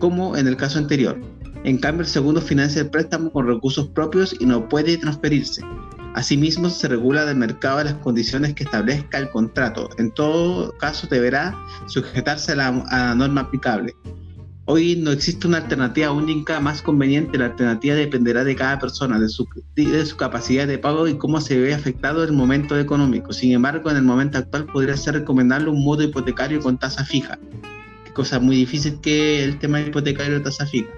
[0.00, 1.18] como en el caso anterior.
[1.64, 5.62] En cambio, el segundo financia el préstamo con recursos propios y no puede transferirse.
[6.14, 9.88] Asimismo, se regula del mercado las condiciones que establezca el contrato.
[9.96, 13.94] En todo caso, deberá sujetarse a la, norma aplicable.
[14.64, 17.38] Hoy no existe una alternativa única más conveniente.
[17.38, 19.46] La alternativa dependerá de cada persona, de su,
[19.76, 23.32] de su capacidad de pago y cómo se ve afectado el momento económico.
[23.32, 27.38] Sin embargo, en el momento actual podría ser recomendable un modo hipotecario con tasa fija.
[28.04, 30.90] Qué cosa muy difícil que el tema hipotecario de tasa fija.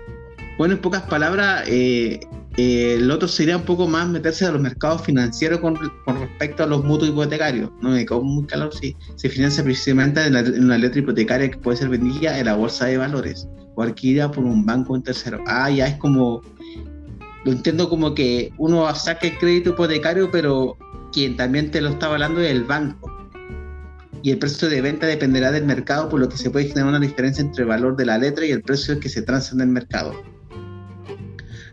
[0.59, 2.21] Bueno, en pocas palabras, eh,
[2.59, 5.77] eh, el otro sería un poco más meterse a los mercados financieros con,
[6.07, 7.71] respecto a los mutuos hipotecarios.
[7.81, 11.79] No me quedo muy claro si se financia precisamente en, una letra hipotecaria que puede
[11.79, 15.43] ser vendida en la bolsa de valores o adquirida por un banco en tercero.
[15.47, 16.43] Ah, ya es como.
[17.45, 20.77] Lo entiendo como que uno saca el crédito hipotecario, pero
[21.13, 23.11] quien también te lo está avalando es el banco.
[24.23, 27.01] Y el precio de venta dependerá del mercado, por lo que se puede generar una
[27.01, 29.69] diferencia entre el valor de la letra y el precio que se transa en el
[29.69, 30.13] mercado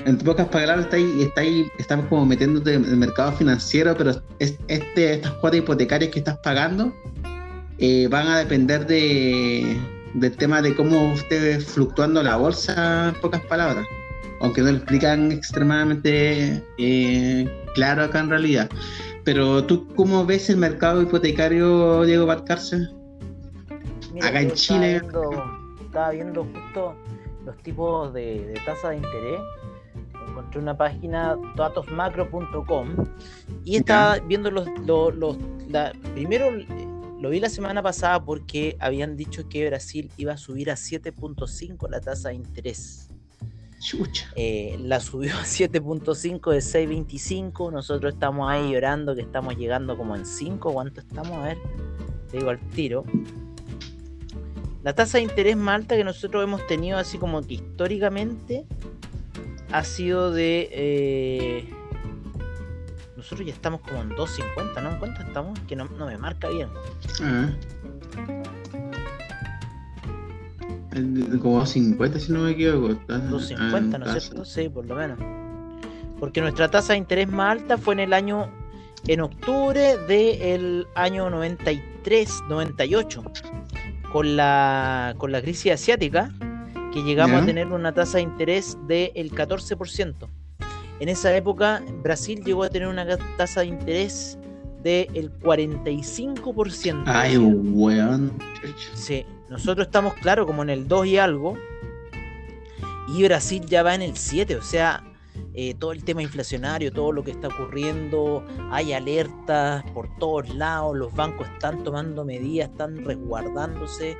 [0.05, 4.11] en pocas palabras, está ahí, está ahí, estamos como metiéndote en el mercado financiero, pero
[4.39, 6.93] este, estas cuotas hipotecarias que estás pagando
[7.77, 9.77] eh, van a depender de,
[10.13, 13.85] del tema de cómo esté fluctuando la bolsa, en pocas palabras.
[14.41, 18.69] Aunque no lo explican extremadamente eh, claro acá en realidad.
[19.25, 22.87] Pero tú, ¿cómo ves el mercado hipotecario, Diego Barcarce?
[24.21, 25.01] acá en Chile.
[25.81, 26.95] estaba viendo justo
[27.45, 29.39] los tipos de, de tasa de interés
[30.27, 32.89] encontré una página datosmacro.com
[33.65, 35.37] y estaba viendo los, los,
[36.13, 36.51] primero
[37.19, 41.89] lo vi la semana pasada porque habían dicho que Brasil iba a subir a 7.5
[41.89, 43.09] la tasa de interés.
[44.35, 47.71] Eh, la subió a 7.5 de 6.25.
[47.71, 50.73] Nosotros estamos ahí llorando que estamos llegando como en 5.
[50.73, 51.31] ¿Cuánto estamos?
[51.31, 51.57] A ver,
[52.29, 53.03] te digo al tiro.
[54.83, 58.65] La tasa de interés más alta que nosotros hemos tenido así como que históricamente
[59.71, 60.69] ha sido de...
[60.71, 61.69] Eh,
[63.15, 64.91] nosotros ya estamos como en 2.50, ¿no?
[64.91, 65.59] ¿En cuánto estamos?
[65.67, 66.69] Que no, me marca bien.
[67.21, 67.49] Ah.
[71.41, 72.93] Como 50 si no me equivoco.
[73.07, 74.45] 2.50, ¿no es cierto?
[74.45, 75.19] Sí, por lo menos.
[76.19, 78.49] Porque nuestra tasa de interés más alta fue en el año,
[79.07, 83.23] en octubre del año 93, 98,
[84.11, 86.31] con la, con la crisis asiática
[86.93, 90.27] que llegamos a tener una tasa de interés del 14%.
[90.99, 93.05] En esa época, Brasil llegó a tener una
[93.37, 94.37] tasa de interés
[94.83, 97.03] del 45%.
[97.05, 98.33] Ay, weón.
[98.93, 101.57] Sí, nosotros estamos, claro, como en el 2 y algo.
[103.07, 105.03] Y Brasil ya va en el 7, o sea,
[105.53, 110.95] eh, todo el tema inflacionario, todo lo que está ocurriendo, hay alertas por todos lados,
[110.95, 114.15] los bancos están tomando medidas, están resguardándose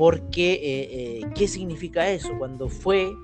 [0.00, 2.30] porque, eh, eh, ¿qué significa eso?
[2.38, 3.14] Cuando fue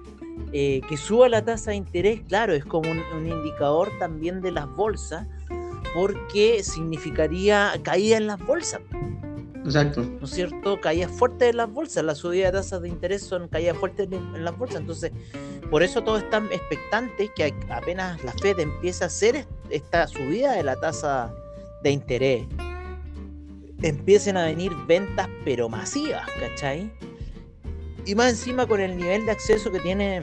[0.52, 4.68] eh, que suba la tasa de interés, claro, es como un, indicador también de las
[4.76, 5.26] bolsas,
[5.94, 8.82] porque significaría caída en las bolsas.
[9.64, 10.02] Exacto.
[10.02, 10.78] ¿No es cierto?
[10.78, 12.04] Caídas fuertes en las bolsas.
[12.04, 14.82] La subida de tasas de interés son caídas fuertes en las bolsas.
[14.82, 15.12] Entonces,
[15.70, 20.62] por eso todos están expectantes que apenas la Fed empieza a hacer esta subida de
[20.62, 21.34] la tasa
[21.82, 22.46] de interés
[23.82, 26.90] empiecen a venir ventas pero masivas, ¿cachai?
[28.04, 30.20] Y más encima con el nivel de acceso que tiene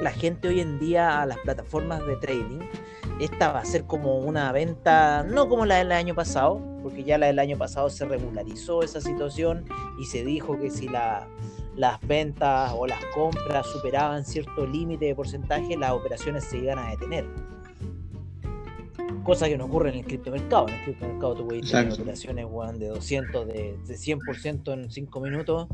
[0.00, 2.60] la gente hoy en día a las plataformas de trading,
[3.20, 7.18] esta va a ser como una venta, no como la del año pasado, porque ya
[7.18, 9.64] la del año pasado se regularizó esa situación
[10.00, 11.28] y se dijo que si la,
[11.76, 16.90] las ventas o las compras superaban cierto límite de porcentaje, las operaciones se iban a
[16.90, 17.53] detener
[19.24, 20.68] cosa que no ocurre en el criptomercado.
[20.68, 22.46] En el criptomercado tú puedes tener operaciones
[22.78, 25.68] de 200, de, 100% en 5 minutos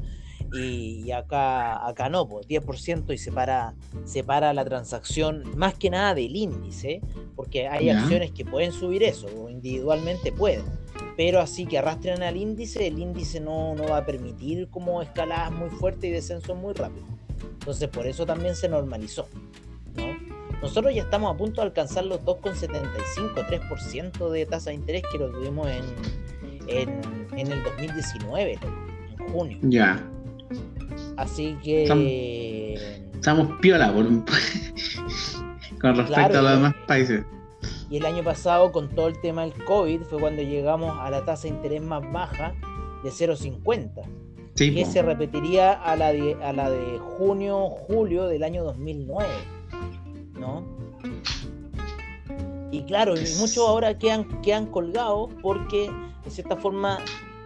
[0.53, 3.75] y, acá, acá no, pues 10% y separa,
[4.05, 7.03] separa la transacción más que nada del índice,
[7.37, 10.65] porque hay acciones que pueden subir eso, o individualmente pueden,
[11.17, 15.53] pero así que arrastren al índice, el índice no, no va a permitir como escaladas
[15.53, 17.09] muy fuertes y descensos muy rápidos.
[17.61, 19.29] Entonces por eso también se normalizó.
[20.61, 20.69] ¿No?
[20.69, 25.19] Nosotros ya estamos a punto de alcanzar los 2,75, 3% de tasa de interés que
[25.19, 25.85] lo tuvimos en,
[27.37, 29.59] en, el 2019, en junio.
[29.63, 30.05] Ya.
[31.17, 32.75] Así que.
[33.15, 33.93] Estamos, piola
[35.81, 37.25] con respecto a los demás países.
[37.91, 41.25] Y el año pasado, con todo el tema del COVID, fue cuando llegamos a la
[41.25, 42.55] tasa de interés más baja
[43.03, 44.05] de 0,50.
[44.55, 49.29] que se repetiría a la de, a la de junio, julio del año 2009.
[50.41, 50.65] ¿No?
[52.73, 55.91] Y claro, y muchos ahora quedan, quedan colgados porque
[56.25, 56.99] de cierta forma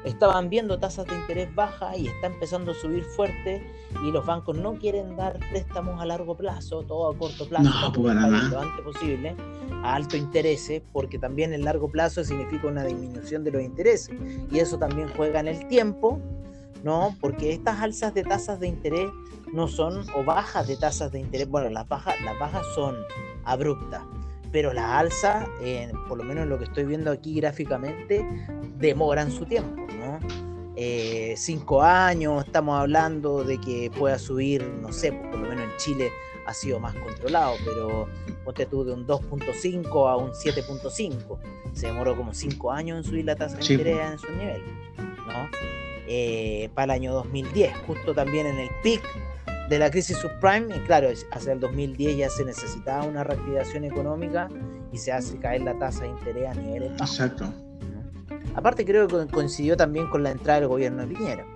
[0.04, 3.62] estaban viendo tasas de interés bajas y está empezando a subir fuerte
[4.04, 8.14] y los bancos no quieren dar préstamos a largo plazo, todo a corto plazo, pues,
[8.14, 9.34] lo antes posible,
[9.82, 14.14] a alto interés, porque también el largo plazo significa una disminución de los intereses
[14.50, 16.20] y eso también juega en el tiempo,
[16.84, 17.16] ¿no?
[17.20, 19.10] Porque estas alzas de tasas de interés
[19.52, 22.96] no son, o bajas de tasas de interés, bueno, las bajas, las bajas son
[23.44, 24.02] abruptas,
[24.52, 25.48] pero las alzas,
[26.08, 28.24] por lo menos lo que estoy viendo aquí gráficamente,
[28.76, 30.20] demoran su tiempo, ¿no?
[30.76, 35.76] Eh, cinco años, estamos hablando de que pueda subir, no sé, por lo menos en
[35.78, 36.10] Chile,
[36.46, 38.08] ha sido más controlado, pero
[38.44, 41.38] ponte tú de un 2.5 a un 7.5.
[41.72, 44.62] Se demoró como 5 años en subir la tasa de interés en su nivel.
[45.26, 45.83] ¿no?
[46.06, 49.02] Eh, para el año 2010, justo también en el pic
[49.68, 54.48] de la crisis subprime, y claro, hacia el 2010 ya se necesitaba una reactivación económica
[54.92, 57.10] y se hace caer la tasa de interés a niveles bajos.
[57.10, 57.52] Exacto.
[58.54, 61.46] Aparte creo que coincidió también con la entrada del gobierno de Piñera.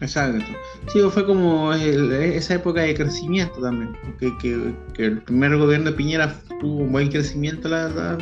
[0.00, 0.44] Exacto.
[0.92, 3.96] Sí, fue como esa época de crecimiento también.
[4.18, 8.18] Que, el primer gobierno de Piñera tuvo un buen crecimiento, la verdad.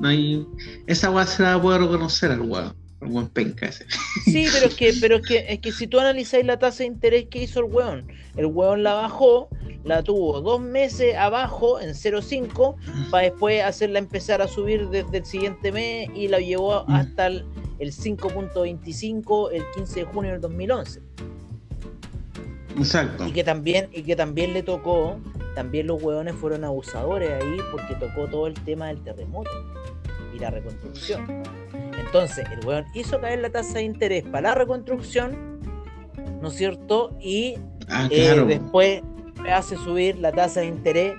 [0.00, 0.46] No hay...
[0.86, 2.83] Esa agua se la puedo reconocer al weón.
[3.00, 3.86] Buen penca ese.
[4.24, 6.86] Sí, pero es que, pero es que, es que si tú analizáis la tasa de
[6.86, 9.48] interés que hizo el weón, el weón la bajó,
[9.84, 15.26] la tuvo dos meses abajo en 0,5 para después hacerla empezar a subir desde el
[15.26, 17.44] siguiente mes y la llevó hasta el
[17.78, 21.00] el 5.25 el 15 de junio del 2011.
[22.76, 23.26] Exacto.
[23.26, 25.18] Y que también, y que también le tocó,
[25.54, 29.50] también los hueones fueron abusadores ahí porque tocó todo el tema del terremoto
[30.34, 31.44] y la reconstrucción.
[32.06, 35.60] Entonces, el hueón hizo caer la tasa de interés para la reconstrucción,
[36.40, 37.16] ¿no es cierto?
[37.20, 37.56] Y
[37.88, 39.02] ah, eh, después
[39.52, 41.14] hace subir la tasa de interés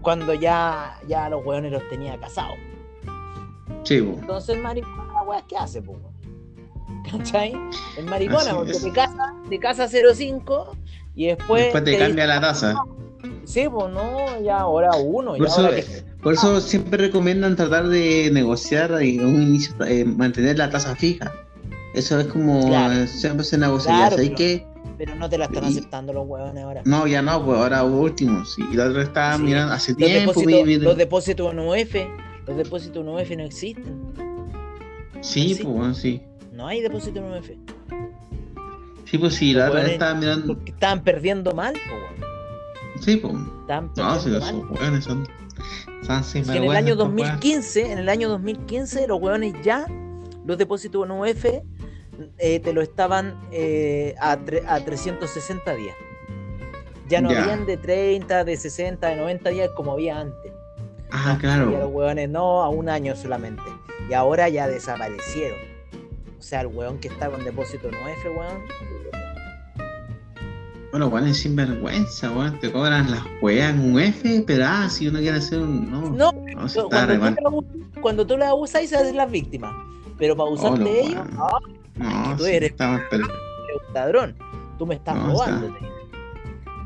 [0.00, 2.56] cuando ya, ya los hueones los tenía casados.
[3.84, 4.58] Sí, Entonces,
[5.48, 5.98] ¿qué hace, pues?
[7.10, 7.52] ¿Cachai?
[7.96, 10.76] Es maricona, porque te casa, te casa 0,5
[11.14, 11.64] y después.
[11.64, 12.74] Después te, cambia la tasa.
[13.44, 15.36] Sí, pues no, ya ahora uno.
[15.36, 15.68] Por, eso,
[16.22, 21.32] por eso siempre recomiendan tratar de negociar y un inicio, eh, mantener la tasa fija.
[21.94, 22.62] Eso es como
[23.06, 24.10] siempre se negocia.
[24.14, 24.66] pero, que,
[24.96, 26.82] pero no te la están aceptando los huevones ahora.
[26.84, 28.44] No, ya no, pues ahora último.
[28.44, 28.62] Sí.
[28.72, 30.32] Y la otra está mirando hace tiempo.
[30.34, 31.94] los depósitos UF,
[32.46, 34.12] los depósitos UF no existen.
[35.20, 36.22] Sí, pues sí.
[36.52, 37.50] No hay depósito en UF.
[39.04, 40.58] Sí, pues sí, la verdad estaba mirando.
[40.64, 42.31] estaban perdiendo mal, pues
[43.02, 43.34] Sí, pues.
[43.34, 45.28] No, sí, hueones son.
[46.02, 46.22] son
[46.54, 49.86] en el año 2015, en el año 2015, los hueones ya,
[50.46, 51.44] los depósitos en UF,
[52.38, 55.96] eh, te lo estaban eh, a, a 360 días.
[57.08, 60.52] Ya no habían de 30, de 60, de 90 días como había antes.
[61.10, 61.70] Ah, claro.
[61.70, 63.62] Y los hueones no, a un año solamente
[64.08, 65.58] y ahora ya desaparecieron.
[66.38, 68.62] O sea, el weón que está con depósito en UF, weón.
[70.92, 72.60] Bueno, weón es sinvergüenza, weón.
[72.60, 75.90] Te cobran las weas en un F, pero ah, si uno quiere hacer un.
[75.90, 76.30] No, no,
[78.02, 79.74] cuando, tú la usas, y se hacen las víctimas.
[80.18, 81.26] Pero para usarte oh, ellos,
[81.96, 84.36] no, tú eres un ladrón.
[84.78, 85.74] Tú me estás robando.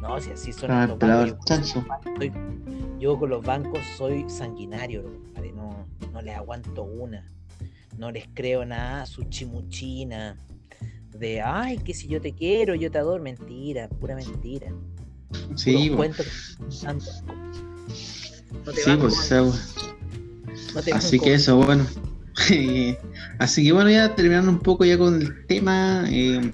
[0.00, 1.74] No, si así son los bancos.
[3.00, 5.02] Yo con los bancos soy sanguinario,
[6.12, 7.28] no les aguanto una.
[7.98, 10.36] No les creo nada su chimuchina.
[11.18, 13.22] De, ay, que si yo te quiero, yo te adoro.
[13.22, 14.72] Mentira, pura mentira.
[15.54, 16.22] Sí, cuento
[18.64, 19.32] no te sí, pues
[20.92, 21.86] Así que eso, bueno.
[23.38, 26.04] Así que bueno, ya terminando un poco ya con el tema.
[26.08, 26.52] Eh,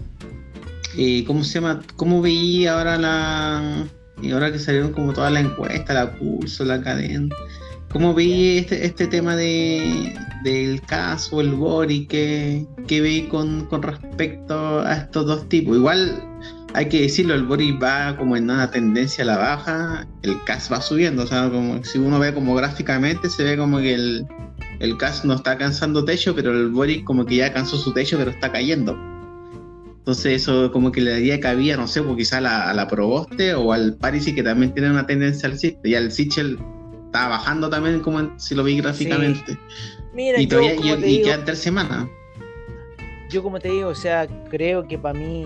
[0.97, 1.83] eh, ¿Cómo se llama?
[1.97, 3.87] ¿Cómo veía ahora la.
[4.21, 7.35] Y ahora que salieron como toda la encuesta, la curso, la cadena.
[7.91, 12.07] ¿Cómo vi este, este tema de, del caso, el Bori?
[12.07, 15.77] ¿Qué, qué vi con, respecto a estos dos tipos?
[15.77, 16.23] Igual
[16.75, 20.73] hay que decirlo, el Bori va como en una tendencia a la baja, el CAS
[20.73, 24.27] va subiendo, o sea, como si uno ve como gráficamente, se ve como que el,
[24.81, 28.17] el CAS no está alcanzando techo, pero el Bori como que ya alcanzó su techo,
[28.19, 28.97] pero está cayendo.
[29.99, 32.89] Entonces eso como que le daría cabida, no sé, pues quizá a la, a la
[32.89, 36.59] Proboste o al Parisi que también tiene una tendencia al y al Sichel
[37.13, 39.59] estaba bajando también, como si lo vi gráficamente.
[40.15, 42.09] Mira, y todavía yo, y, quedan tres semanas.
[43.29, 45.45] Yo, como te digo, o sea, creo que para mí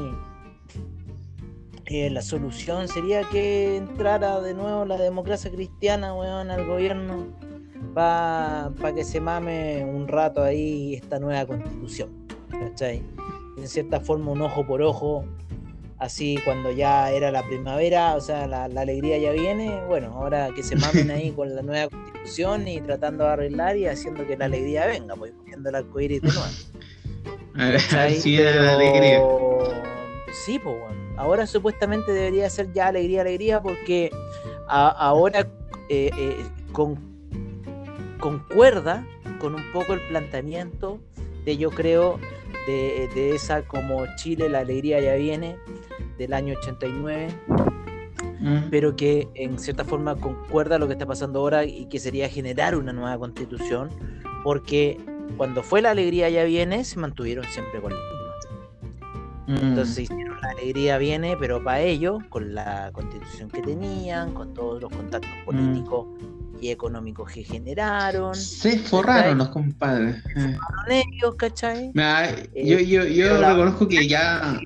[1.86, 7.26] eh, la solución sería que entrara de nuevo la democracia cristiana, weón, al gobierno
[7.94, 12.10] para que se mame un rato ahí esta nueva constitución.
[12.48, 13.02] ¿Cachai?
[13.58, 15.24] En cierta forma, un ojo por ojo
[15.98, 20.62] así cuando ya era la primavera, o sea, la, alegría ya viene, bueno, ahora que
[20.62, 24.46] se mamen ahí con la nueva constitución y tratando de arreglar y haciendo que la
[24.46, 26.42] alegría venga, pues poniendo el arcoíris de nuevo.
[28.20, 29.20] sí, la alegría.
[30.44, 30.96] Sí, pues bueno.
[31.16, 34.10] Ahora supuestamente debería ser ya alegría, alegría, porque
[34.68, 35.48] ahora
[35.88, 36.98] eh, eh, con,
[38.20, 39.06] concuerda
[39.40, 41.00] con un poco el planteamiento
[41.46, 42.18] de yo creo
[42.66, 45.56] de, de, esa como Chile la alegría ya viene
[46.18, 47.28] del año 89,
[48.40, 48.58] mm.
[48.70, 52.76] pero que en cierta forma concuerda lo que está pasando ahora y que sería generar
[52.76, 53.90] una nueva constitución,
[54.42, 54.98] porque
[55.36, 58.16] cuando fue la alegría ya viene, se mantuvieron siempre con la misma.
[59.46, 59.68] Mm.
[59.68, 64.82] Entonces hicieron la alegría viene, pero para ellos, con la constitución que tenían, con todos
[64.82, 65.84] los contactos mm.
[66.60, 68.34] Y económicos que generaron.
[68.34, 70.22] Se forraron los compadres.
[70.22, 71.92] Se forraron ellos, ¿cachai?
[72.54, 74.60] yo yo, yo reconozco que ya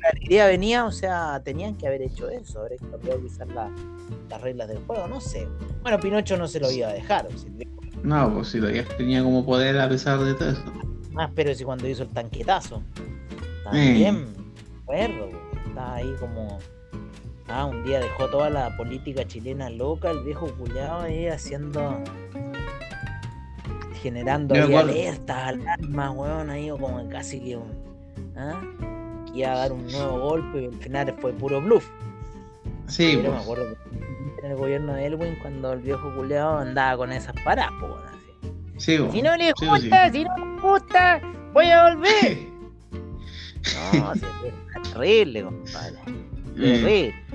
[0.00, 4.68] la idea venía, o sea, tenían que haber hecho eso, haber cambiado quizás las reglas
[4.68, 5.46] del juego, no sé.
[5.82, 7.28] Bueno, Pinocho no se lo iba a dejar.
[8.02, 10.62] No, pues si todavía tenía como poder a pesar de todo eso.
[11.12, 12.82] Más, pero si cuando hizo el tanquetazo.
[13.64, 14.26] También,
[14.86, 15.28] perro,
[15.66, 16.58] estaba ahí como.
[17.52, 21.98] Ah, un día dejó toda la política chilena loca, el viejo culiado ahí haciendo.
[24.02, 27.72] generando ahí alertas, alarmas, weón, ahí como casi que un.
[28.36, 28.60] ¿ah?
[29.34, 31.88] iba a dar un nuevo golpe y al final fue puro bluff.
[32.86, 33.42] Sí, Pero me pues.
[33.42, 37.72] acuerdo que en el gobierno de Elwin cuando el viejo culeado andaba con esas paradas,
[38.08, 38.50] así.
[38.78, 39.12] Sí, pues.
[39.12, 41.20] Si no le gusta, si no le gusta,
[41.52, 42.38] voy a volver.
[43.94, 45.98] no, es terrible, compadre.
[46.56, 47.29] Mm.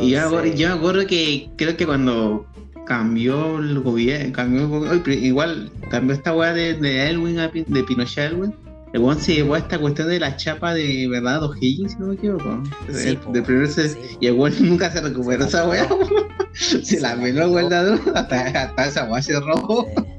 [0.00, 2.46] Y yo, yo me acuerdo que creo que cuando
[2.86, 8.54] cambió el gobierno, cambió igual cambió esta weá de, de Elwin de Pinochet Elwin
[8.92, 12.06] el weón se llevó a esta cuestión de la chapa de verdad O'Higgins, si no
[12.06, 12.62] me equivoco.
[12.90, 15.86] Sí, de, y el weón nunca se recuperó esa weá.
[16.54, 19.86] se la meló el hasta, hasta esa weá se robó.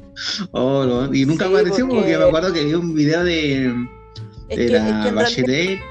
[0.51, 1.13] Oh, no.
[1.13, 2.17] Y nunca apareció porque...
[2.17, 3.73] me acuerdo que vi un video de,
[4.49, 5.47] de la en Bachelet.
[5.47, 5.85] Realidad,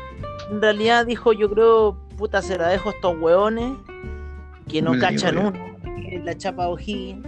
[0.51, 3.79] en realidad dijo, yo creo, puta, se la dejo a estos weones
[4.69, 5.79] que no cachan uno.
[6.25, 7.25] La chapa O'Higgins.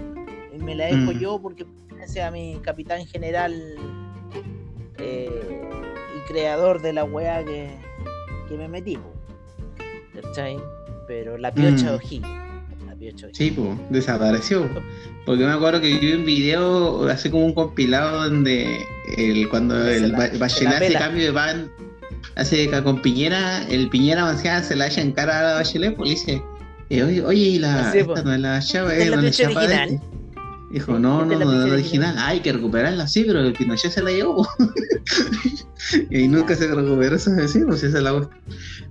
[0.58, 1.18] Me la dejo mm.
[1.18, 1.64] yo porque
[2.06, 3.54] sea mi capitán general
[4.98, 5.62] eh,
[6.16, 7.70] y creador de la weá que,
[8.48, 8.98] que me metí,
[10.20, 10.58] ¿cachai?
[11.06, 12.86] Pero la piocha mm.
[12.86, 14.68] La piocha Sí, pues, desapareció.
[15.24, 18.84] Porque me acuerdo que vi un video, hace como un compilado donde
[19.16, 21.30] el, cuando el Bachelet hace cambio de
[22.34, 25.96] van, hace con Piñera, el Piñera avanzada se la echa en cara a la Bachelet,
[25.96, 26.42] pues le dice,
[26.90, 30.00] eh, oye, oye, la, esta no es la chava, es la chapa de
[30.70, 32.14] Dijo, no, no, no, no, original.
[32.16, 34.46] Ah, hay que recuperarla, sí, pero el Pinochet se la llevó.
[36.10, 38.28] y nunca se recuperó esa decir, pues esa es la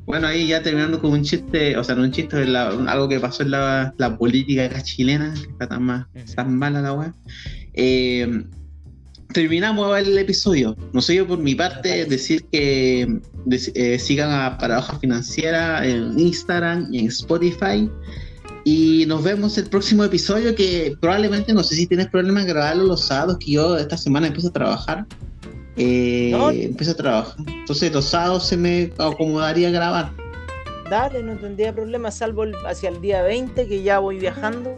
[0.06, 3.44] Bueno, ahí ya terminando con un chiste, o sea, no un chiste, algo que pasó
[3.44, 7.14] en la, la política chilena, que está tan, más, tan mala la weá.
[7.74, 8.44] Eh,
[9.34, 10.76] terminamos el episodio.
[10.94, 13.20] No sé yo por mi parte decir que
[13.76, 17.90] eh, sigan a Paradoja Financiera en Instagram y en Spotify.
[18.66, 22.84] Y nos vemos el próximo episodio que probablemente, no sé si tienes problemas en grabarlo
[22.84, 25.06] los sábados, que yo esta semana empiezo a trabajar.
[25.78, 26.32] Eh,
[26.64, 27.36] Empiezo a trabajar.
[27.48, 30.12] Entonces los sábados se me acomodaría grabar.
[30.90, 34.76] Dale, no tendría problema, salvo hacia el día 20 que ya voy viajando.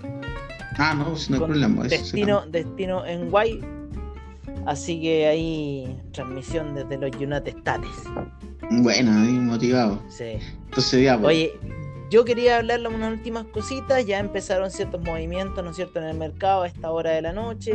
[0.77, 1.83] Ah, no, no hay problema.
[1.85, 3.61] Destino, destino en Guay.
[4.65, 8.03] Así que ahí transmisión desde los United States.
[8.69, 10.01] Bueno, ahí motivado.
[10.09, 10.37] Sí.
[10.65, 11.27] Entonces ya, pues.
[11.27, 11.53] Oye,
[12.09, 16.17] yo quería hablarle unas últimas cositas, ya empezaron ciertos movimientos, ¿no es cierto?, en el
[16.17, 17.73] mercado a esta hora de la noche,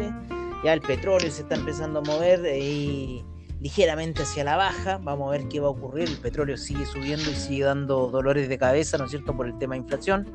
[0.62, 3.24] ya el petróleo se está empezando a mover y
[3.60, 7.30] ligeramente hacia la baja, vamos a ver qué va a ocurrir, el petróleo sigue subiendo
[7.30, 10.30] y sigue dando dolores de cabeza, ¿no es cierto?, por el tema de inflación,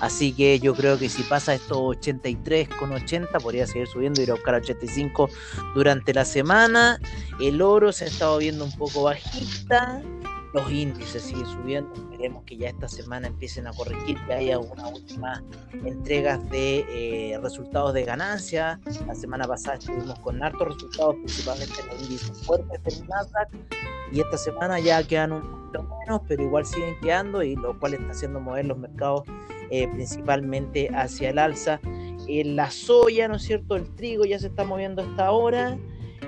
[0.00, 4.54] así que yo creo que si pasa estos 83,80 podría seguir subiendo ir a buscar
[4.54, 5.28] a 85
[5.74, 7.00] durante la semana,
[7.40, 10.02] el oro se ha estado viendo un poco bajista,
[10.52, 11.92] los índices siguen subiendo.
[11.94, 15.42] Esperemos que ya esta semana empiecen a corregir, que haya algunas últimas
[15.84, 18.80] entregas de eh, resultados de ganancia.
[19.06, 23.48] La semana pasada estuvimos con hartos resultados, principalmente en los índices fuertes del Nasdaq.
[24.12, 27.94] Y esta semana ya quedan un poquito menos, pero igual siguen quedando, y lo cual
[27.94, 29.24] está haciendo mover los mercados
[29.70, 31.80] eh, principalmente hacia el alza.
[32.28, 33.76] En la soya, ¿no es cierto?
[33.76, 35.76] El trigo ya se está moviendo hasta ahora.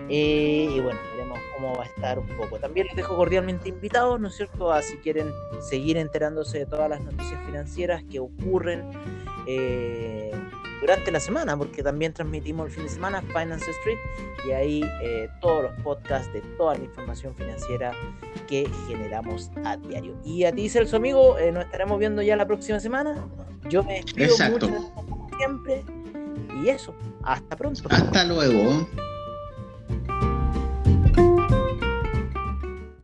[0.08, 0.98] Eh, y bueno,
[1.28, 2.58] veremos cómo va a estar un poco.
[2.58, 6.88] También les dejo cordialmente invitados, ¿no es cierto?, a si quieren seguir enterándose de todas
[6.88, 8.90] las noticias financieras que ocurren
[9.46, 10.30] eh,
[10.80, 13.98] durante la semana, porque también transmitimos el fin de semana Finance Street
[14.46, 17.92] y ahí eh, todos los podcasts de toda la información financiera
[18.46, 20.16] que generamos a diario.
[20.24, 23.26] Y a ti, Celso, amigo, nos estaremos viendo ya la próxima semana.
[23.68, 25.84] Yo me despido mucho como siempre.
[26.62, 27.82] Y eso, hasta pronto.
[27.90, 28.86] Hasta luego.